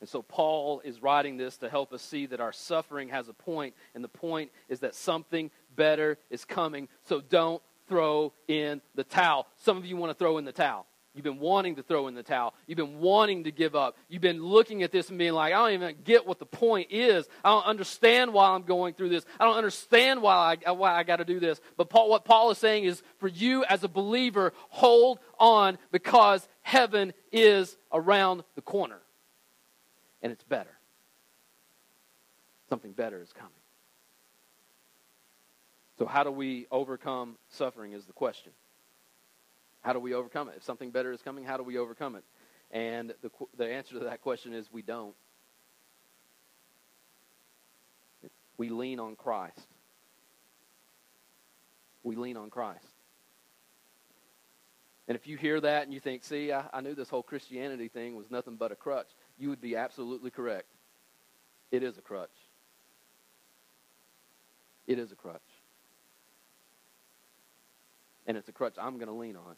And 0.00 0.08
so 0.08 0.22
Paul 0.22 0.80
is 0.84 1.02
writing 1.02 1.36
this 1.36 1.56
to 1.58 1.68
help 1.68 1.92
us 1.92 2.02
see 2.02 2.26
that 2.26 2.40
our 2.40 2.52
suffering 2.52 3.08
has 3.08 3.28
a 3.28 3.32
point, 3.32 3.74
and 3.94 4.04
the 4.04 4.08
point 4.08 4.50
is 4.68 4.80
that 4.80 4.94
something 4.94 5.50
better 5.74 6.18
is 6.30 6.44
coming. 6.44 6.88
So 7.02 7.20
don't 7.20 7.62
throw 7.88 8.32
in 8.46 8.80
the 8.94 9.04
towel. 9.04 9.46
Some 9.56 9.76
of 9.76 9.86
you 9.86 9.96
want 9.96 10.10
to 10.10 10.18
throw 10.18 10.38
in 10.38 10.44
the 10.44 10.52
towel. 10.52 10.86
You've 11.14 11.22
been 11.22 11.38
wanting 11.38 11.76
to 11.76 11.82
throw 11.84 12.08
in 12.08 12.14
the 12.14 12.24
towel. 12.24 12.54
You've 12.66 12.76
been 12.76 12.98
wanting 12.98 13.44
to 13.44 13.52
give 13.52 13.76
up. 13.76 13.96
You've 14.08 14.20
been 14.20 14.42
looking 14.42 14.82
at 14.82 14.90
this 14.90 15.10
and 15.10 15.18
being 15.18 15.32
like, 15.32 15.54
I 15.54 15.58
don't 15.58 15.82
even 15.82 15.96
get 16.02 16.26
what 16.26 16.40
the 16.40 16.46
point 16.46 16.88
is. 16.90 17.28
I 17.44 17.50
don't 17.50 17.64
understand 17.64 18.32
why 18.32 18.48
I'm 18.50 18.64
going 18.64 18.94
through 18.94 19.10
this. 19.10 19.24
I 19.38 19.44
don't 19.44 19.56
understand 19.56 20.22
why 20.22 20.56
I, 20.66 20.72
why 20.72 20.92
I 20.92 21.04
got 21.04 21.16
to 21.16 21.24
do 21.24 21.38
this. 21.38 21.60
But 21.76 21.88
Paul, 21.88 22.10
what 22.10 22.24
Paul 22.24 22.50
is 22.50 22.58
saying 22.58 22.84
is 22.84 23.00
for 23.18 23.28
you 23.28 23.64
as 23.64 23.84
a 23.84 23.88
believer, 23.88 24.52
hold 24.70 25.20
on 25.38 25.78
because 25.92 26.48
heaven 26.62 27.12
is 27.30 27.76
around 27.92 28.42
the 28.56 28.62
corner. 28.62 28.98
And 30.20 30.32
it's 30.32 30.44
better. 30.44 30.76
Something 32.68 32.90
better 32.90 33.22
is 33.22 33.32
coming. 33.32 33.52
So, 35.96 36.06
how 36.06 36.24
do 36.24 36.32
we 36.32 36.66
overcome 36.72 37.36
suffering 37.50 37.92
is 37.92 38.04
the 38.04 38.12
question. 38.12 38.50
How 39.84 39.92
do 39.92 40.00
we 40.00 40.14
overcome 40.14 40.48
it? 40.48 40.54
If 40.56 40.64
something 40.64 40.90
better 40.90 41.12
is 41.12 41.20
coming, 41.20 41.44
how 41.44 41.58
do 41.58 41.62
we 41.62 41.76
overcome 41.76 42.16
it? 42.16 42.24
And 42.70 43.12
the, 43.20 43.30
the 43.56 43.66
answer 43.70 43.98
to 43.98 44.04
that 44.06 44.22
question 44.22 44.54
is 44.54 44.66
we 44.72 44.80
don't. 44.80 45.14
We 48.56 48.70
lean 48.70 48.98
on 48.98 49.14
Christ. 49.14 49.68
We 52.02 52.16
lean 52.16 52.38
on 52.38 52.48
Christ. 52.48 52.86
And 55.06 55.16
if 55.16 55.26
you 55.26 55.36
hear 55.36 55.60
that 55.60 55.82
and 55.82 55.92
you 55.92 56.00
think, 56.00 56.24
see, 56.24 56.50
I, 56.50 56.64
I 56.72 56.80
knew 56.80 56.94
this 56.94 57.10
whole 57.10 57.22
Christianity 57.22 57.88
thing 57.88 58.16
was 58.16 58.30
nothing 58.30 58.56
but 58.56 58.72
a 58.72 58.76
crutch, 58.76 59.08
you 59.38 59.50
would 59.50 59.60
be 59.60 59.76
absolutely 59.76 60.30
correct. 60.30 60.68
It 61.70 61.82
is 61.82 61.98
a 61.98 62.00
crutch. 62.00 62.30
It 64.86 64.98
is 64.98 65.12
a 65.12 65.16
crutch. 65.16 65.42
And 68.26 68.38
it's 68.38 68.48
a 68.48 68.52
crutch 68.52 68.76
I'm 68.80 68.94
going 68.94 69.08
to 69.08 69.14
lean 69.14 69.36
on 69.36 69.56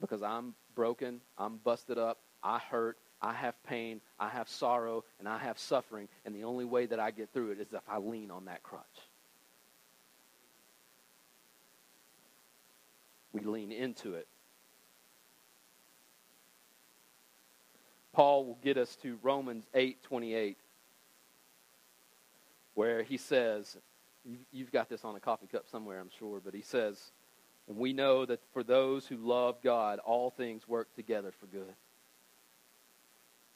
because 0.00 0.22
I'm 0.22 0.54
broken, 0.74 1.20
I'm 1.38 1.56
busted 1.58 1.98
up, 1.98 2.18
I 2.42 2.58
hurt, 2.58 2.98
I 3.20 3.32
have 3.32 3.54
pain, 3.64 4.00
I 4.18 4.28
have 4.28 4.48
sorrow, 4.48 5.04
and 5.18 5.28
I 5.28 5.38
have 5.38 5.58
suffering, 5.58 6.08
and 6.24 6.34
the 6.34 6.44
only 6.44 6.64
way 6.64 6.86
that 6.86 7.00
I 7.00 7.10
get 7.10 7.32
through 7.32 7.52
it 7.52 7.60
is 7.60 7.72
if 7.72 7.80
I 7.88 7.98
lean 7.98 8.30
on 8.30 8.44
that 8.46 8.62
crutch. 8.62 8.84
We 13.32 13.40
lean 13.40 13.72
into 13.72 14.14
it. 14.14 14.28
Paul 18.16 18.46
will 18.46 18.58
get 18.62 18.78
us 18.78 18.96
to 19.02 19.18
Romans 19.22 19.66
8:28 19.74 20.56
where 22.72 23.02
he 23.02 23.18
says 23.18 23.76
you've 24.50 24.72
got 24.72 24.88
this 24.88 25.04
on 25.04 25.16
a 25.16 25.20
coffee 25.20 25.46
cup 25.46 25.68
somewhere 25.68 26.00
I'm 26.00 26.08
sure 26.18 26.40
but 26.42 26.54
he 26.54 26.62
says 26.62 27.12
and 27.68 27.76
we 27.76 27.92
know 27.92 28.24
that 28.24 28.40
for 28.52 28.62
those 28.62 29.06
who 29.06 29.16
love 29.16 29.56
God, 29.62 29.98
all 29.98 30.30
things 30.30 30.68
work 30.68 30.94
together 30.94 31.32
for 31.40 31.46
good. 31.46 31.74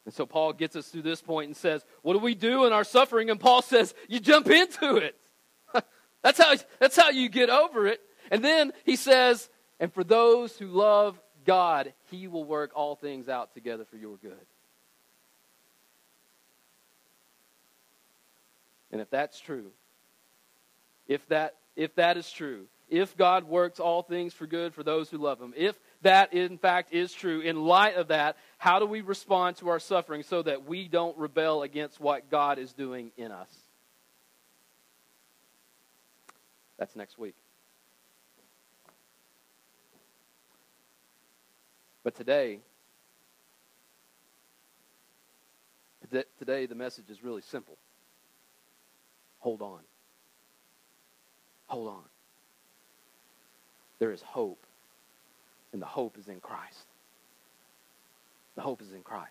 And 0.05 0.14
so 0.14 0.26
Paul 0.26 0.53
gets 0.53 0.74
us 0.76 0.91
to 0.91 1.03
this 1.03 1.20
point 1.20 1.49
and 1.49 1.57
says, 1.57 1.85
What 2.03 2.14
do 2.14 2.18
we 2.18 2.35
do 2.35 2.64
in 2.64 2.72
our 2.72 2.85
suffering? 2.85 3.30
And 3.30 3.39
Paul 3.39 3.62
says, 3.62 3.95
You 4.09 4.18
jump 4.18 4.49
into 4.49 4.97
it. 4.97 5.16
that's, 6.22 6.39
how, 6.39 6.55
that's 6.80 6.97
how 6.97 7.11
you 7.11 7.28
get 7.28 7.51
over 7.51 7.87
it. 7.87 8.01
And 8.30 8.43
then 8.43 8.72
he 8.85 8.97
says, 8.97 9.49
And 9.78 9.93
for 9.93 10.03
those 10.03 10.57
who 10.57 10.66
love 10.66 11.20
God, 11.45 11.93
he 12.11 12.26
will 12.26 12.45
work 12.45 12.72
all 12.74 12.97
things 12.97 13.28
out 13.28 13.55
together 13.55 13.85
for 13.85 13.97
your 13.97 14.16
good. 14.16 14.35
And 18.91 19.01
if 19.01 19.11
that's 19.11 19.39
true, 19.39 19.70
if 21.07 21.24
that, 21.28 21.55
if 21.76 21.95
that 21.95 22.16
is 22.16 22.30
true, 22.30 22.66
if 22.91 23.16
God 23.16 23.45
works 23.45 23.80
all 23.80 24.03
things 24.03 24.34
for 24.34 24.47
good 24.47 24.74
for 24.74 24.82
those 24.82 25.09
who 25.09 25.18
love 25.18 25.41
him, 25.41 25.55
if 25.57 25.78
that 26.03 26.32
in 26.32 26.59
fact 26.59 26.93
is 26.93 27.12
true, 27.12 27.41
in 27.41 27.64
light 27.64 27.95
of 27.95 28.09
that, 28.09 28.36
how 28.59 28.78
do 28.78 28.86
we 28.86 29.01
respond 29.01 29.57
to 29.59 29.68
our 29.68 29.78
suffering 29.78 30.22
so 30.22 30.43
that 30.43 30.66
we 30.66 30.88
don't 30.88 31.16
rebel 31.16 31.62
against 31.62 32.01
what 32.01 32.30
God 32.30 32.59
is 32.59 32.72
doing 32.72 33.12
in 33.16 33.30
us? 33.30 33.49
That's 36.78 36.97
next 36.97 37.18
week. 37.18 37.36
But 42.03 42.16
today, 42.16 42.59
today 46.38 46.66
the 46.66 46.74
message 46.74 47.09
is 47.09 47.22
really 47.22 47.43
simple. 47.43 47.76
Hold 49.38 49.62
on. 49.62 49.80
Hold 51.66 51.88
on 51.88 52.10
there 54.01 54.11
is 54.11 54.22
hope. 54.22 54.66
And 55.72 55.80
the 55.80 55.86
hope 55.86 56.18
is 56.18 56.26
in 56.26 56.40
Christ. 56.40 56.86
The 58.57 58.62
hope 58.62 58.82
is 58.82 58.92
in 58.92 59.03
Christ. 59.03 59.30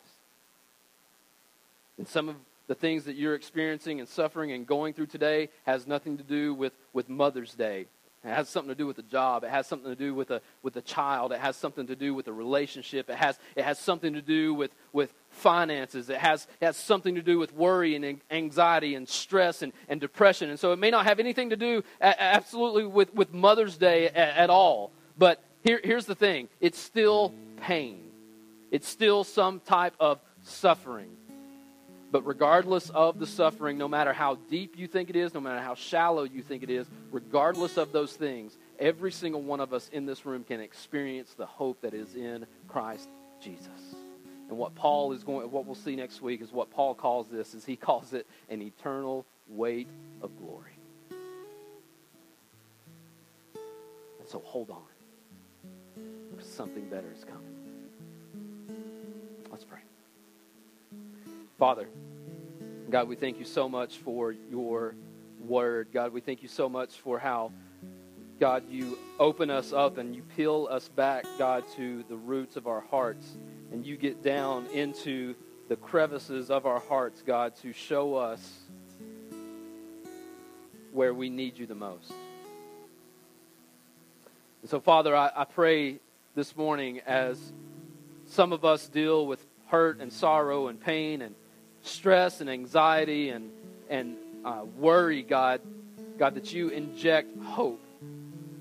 And 1.97 2.07
some 2.07 2.29
of 2.29 2.35
the 2.67 2.75
things 2.75 3.03
that 3.03 3.17
you're 3.17 3.35
experiencing 3.35 3.99
and 3.99 4.07
suffering 4.07 4.53
and 4.53 4.65
going 4.65 4.93
through 4.93 5.07
today 5.07 5.49
has 5.65 5.85
nothing 5.85 6.17
to 6.17 6.23
do 6.23 6.53
with, 6.53 6.71
with 6.93 7.09
Mother's 7.09 7.53
Day 7.53 7.87
It 8.23 8.29
has 8.29 8.47
something 8.47 8.69
to 8.69 8.75
do 8.75 8.85
with 8.85 8.97
the 8.97 9.03
job. 9.03 9.43
It 9.43 9.49
has 9.49 9.65
something 9.65 9.89
to 9.89 9.95
do 9.95 10.13
with 10.13 10.29
a 10.31 10.41
with 10.61 10.75
a 10.75 10.81
child. 10.81 11.31
It 11.31 11.39
has 11.39 11.55
something 11.55 11.87
to 11.87 11.95
do 11.95 12.13
with 12.13 12.27
a 12.27 12.33
relationship. 12.33 13.09
It 13.09 13.15
has 13.15 13.39
it 13.55 13.63
has 13.63 13.79
something 13.79 14.13
to 14.13 14.21
do 14.21 14.53
with 14.53 14.71
with 14.91 15.13
finances. 15.29 16.09
It 16.09 16.17
has 16.17 16.47
it 16.59 16.65
has 16.65 16.77
something 16.77 17.15
to 17.15 17.21
do 17.21 17.39
with 17.39 17.53
worry 17.53 17.95
and 17.95 18.19
anxiety 18.29 18.95
and 18.95 19.07
stress 19.07 19.61
and, 19.61 19.73
and 19.87 20.01
depression. 20.01 20.49
And 20.49 20.59
so 20.59 20.71
it 20.71 20.79
may 20.79 20.91
not 20.91 21.05
have 21.05 21.19
anything 21.19 21.51
to 21.51 21.55
do 21.55 21.83
absolutely 22.01 22.85
with, 22.85 23.13
with 23.13 23.33
Mother's 23.33 23.77
Day 23.77 24.07
at, 24.07 24.15
at 24.15 24.49
all. 24.49 24.91
But 25.17 25.43
here, 25.63 25.79
here's 25.83 26.05
the 26.05 26.15
thing 26.15 26.49
it's 26.59 26.79
still 26.79 27.33
pain. 27.61 28.05
It's 28.71 28.87
still 28.87 29.23
some 29.23 29.59
type 29.61 29.93
of 29.99 30.19
suffering. 30.43 31.09
But 32.11 32.25
regardless 32.25 32.89
of 32.89 33.19
the 33.19 33.27
suffering, 33.27 33.77
no 33.77 33.87
matter 33.87 34.13
how 34.13 34.35
deep 34.49 34.77
you 34.77 34.87
think 34.87 35.11
it 35.11 35.15
is, 35.15 35.33
no 35.33 35.39
matter 35.39 35.59
how 35.59 35.75
shallow 35.75 36.23
you 36.23 36.41
think 36.41 36.63
it 36.63 36.69
is, 36.69 36.87
regardless 37.11 37.77
of 37.77 37.91
those 37.91 38.13
things, 38.13 38.57
every 38.79 39.11
single 39.11 39.43
one 39.43 39.59
of 39.59 39.73
us 39.73 39.89
in 39.93 40.07
this 40.07 40.25
room 40.25 40.43
can 40.43 40.59
experience 40.59 41.33
the 41.35 41.45
hope 41.45 41.81
that 41.81 41.93
is 41.93 42.15
in 42.15 42.47
Christ 42.67 43.09
Jesus. 43.39 43.98
And 44.49 44.57
what 44.57 44.73
Paul 44.73 45.13
is 45.13 45.23
going, 45.23 45.49
what 45.51 45.65
we'll 45.67 45.75
see 45.75 45.95
next 45.95 46.21
week 46.23 46.41
is 46.41 46.51
what 46.51 46.71
Paul 46.71 46.95
calls 46.95 47.27
this, 47.27 47.53
is 47.53 47.65
he 47.65 47.75
calls 47.75 48.13
it 48.13 48.25
an 48.49 48.63
eternal 48.63 49.25
weight 49.47 49.87
of 50.23 50.35
glory. 50.39 50.71
And 54.19 54.27
so 54.27 54.39
hold 54.43 54.71
on, 54.71 54.81
because 56.31 56.49
something 56.49 56.89
better 56.89 57.11
is 57.15 57.23
coming. 57.23 57.43
Let's 59.51 59.63
pray. 59.63 59.79
Father, 61.59 61.87
God, 62.89 63.07
we 63.07 63.15
thank 63.15 63.37
you 63.37 63.45
so 63.45 63.69
much 63.69 63.97
for 63.97 64.31
your 64.31 64.95
word. 65.45 65.89
God, 65.93 66.11
we 66.11 66.21
thank 66.21 66.41
you 66.41 66.47
so 66.47 66.67
much 66.67 66.95
for 66.95 67.19
how, 67.19 67.51
God, 68.39 68.63
you 68.67 68.97
open 69.19 69.51
us 69.51 69.73
up 69.73 69.99
and 69.99 70.15
you 70.15 70.23
peel 70.35 70.67
us 70.71 70.87
back, 70.87 71.25
God, 71.37 71.65
to 71.75 72.03
the 72.09 72.15
roots 72.15 72.55
of 72.55 72.65
our 72.65 72.81
hearts. 72.81 73.37
And 73.71 73.85
you 73.85 73.97
get 73.97 74.23
down 74.23 74.65
into 74.67 75.35
the 75.67 75.75
crevices 75.75 76.49
of 76.49 76.65
our 76.65 76.79
hearts, 76.79 77.21
God, 77.25 77.55
to 77.57 77.71
show 77.73 78.15
us 78.15 78.59
where 80.91 81.13
we 81.13 81.29
need 81.29 81.57
you 81.57 81.67
the 81.67 81.75
most. 81.75 82.11
And 84.61 84.69
so, 84.69 84.79
Father, 84.79 85.15
I, 85.15 85.31
I 85.35 85.45
pray 85.45 85.99
this 86.35 86.55
morning 86.55 87.01
as 87.05 87.39
some 88.25 88.53
of 88.53 88.65
us 88.65 88.87
deal 88.87 89.27
with 89.27 89.45
hurt 89.67 89.99
and 89.99 90.11
sorrow 90.11 90.67
and 90.67 90.81
pain 90.81 91.21
and 91.21 91.35
stress 91.83 92.41
and 92.41 92.49
anxiety 92.49 93.29
and, 93.29 93.51
and 93.89 94.17
uh, 94.43 94.61
worry, 94.77 95.21
God, 95.21 95.61
God, 96.17 96.35
that 96.35 96.51
you 96.51 96.69
inject 96.69 97.37
hope. 97.43 97.81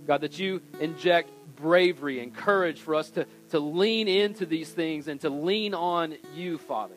God, 0.07 0.21
that 0.21 0.39
you 0.39 0.63
inject 0.81 1.31
bravery 1.57 2.21
and 2.21 2.35
courage 2.35 2.81
for 2.81 2.95
us 2.95 3.11
to, 3.11 3.27
to 3.51 3.61
lean 3.61 4.09
into 4.09 4.47
these 4.47 4.69
things 4.69 5.09
and 5.09 5.21
to 5.21 5.31
lean 5.31 5.75
on 5.75 6.17
you, 6.35 6.59
Father. 6.59 6.95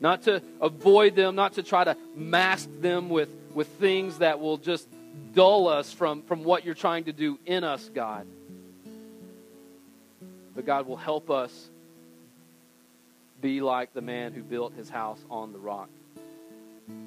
Not 0.00 0.22
to 0.22 0.42
avoid 0.60 1.16
them, 1.16 1.34
not 1.34 1.54
to 1.54 1.62
try 1.62 1.84
to 1.84 1.96
mask 2.14 2.68
them 2.80 3.08
with, 3.08 3.28
with 3.54 3.68
things 3.68 4.18
that 4.18 4.40
will 4.40 4.58
just 4.58 4.88
dull 5.34 5.68
us 5.68 5.92
from, 5.92 6.22
from 6.22 6.44
what 6.44 6.64
you're 6.64 6.74
trying 6.74 7.04
to 7.04 7.12
do 7.12 7.38
in 7.46 7.64
us, 7.64 7.90
God. 7.94 8.26
But 10.54 10.66
God 10.66 10.86
will 10.86 10.96
help 10.96 11.30
us 11.30 11.70
be 13.40 13.60
like 13.60 13.92
the 13.92 14.00
man 14.00 14.32
who 14.32 14.42
built 14.42 14.74
his 14.74 14.88
house 14.88 15.22
on 15.30 15.52
the 15.52 15.58
rock. 15.58 15.90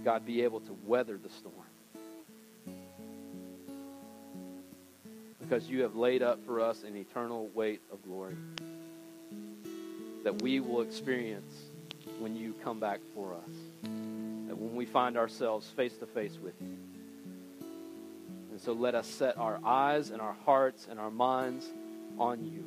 God, 0.03 0.26
be 0.26 0.43
able 0.43 0.60
to 0.62 0.78
weather 0.86 1.18
the 1.22 1.30
storm. 1.30 1.53
because 5.50 5.68
you 5.68 5.82
have 5.82 5.95
laid 5.95 6.22
up 6.22 6.45
for 6.45 6.62
us 6.62 6.84
an 6.84 6.95
eternal 6.95 7.50
weight 7.56 7.82
of 7.91 8.04
glory 8.04 8.36
that 10.24 10.43
we 10.43 10.60
will 10.60 10.82
experience 10.82 11.52
when 12.20 12.36
you 12.36 12.54
come 12.64 12.80
back 12.80 13.00
for 13.16 13.34
us. 13.34 13.50
That 14.47 14.56
when 14.56 14.76
we 14.76 14.86
find 14.86 15.18
ourselves 15.18 15.68
face 15.68 15.97
to 15.97 16.06
face 16.06 16.38
with 16.43 16.54
you. 16.62 16.78
And 18.52 18.62
so 18.62 18.74
let 18.74 18.93
us 18.93 19.08
set 19.08 19.38
our 19.39 19.60
eyes 19.66 20.12
and 20.12 20.22
our 20.22 20.36
hearts 20.45 20.88
and 20.89 21.00
our 21.00 21.10
minds 21.10 21.68
on 22.20 22.45
you 22.45 22.64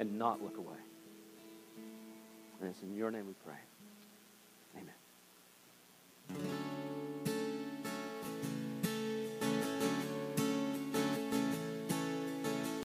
and 0.00 0.18
not 0.18 0.42
look 0.42 0.56
away. 0.56 0.66
And 2.60 2.70
it's 2.70 2.82
in 2.82 2.96
your 2.96 3.12
name 3.12 3.26
we 3.28 3.34
pray. 3.44 3.60
Amen. 6.30 6.48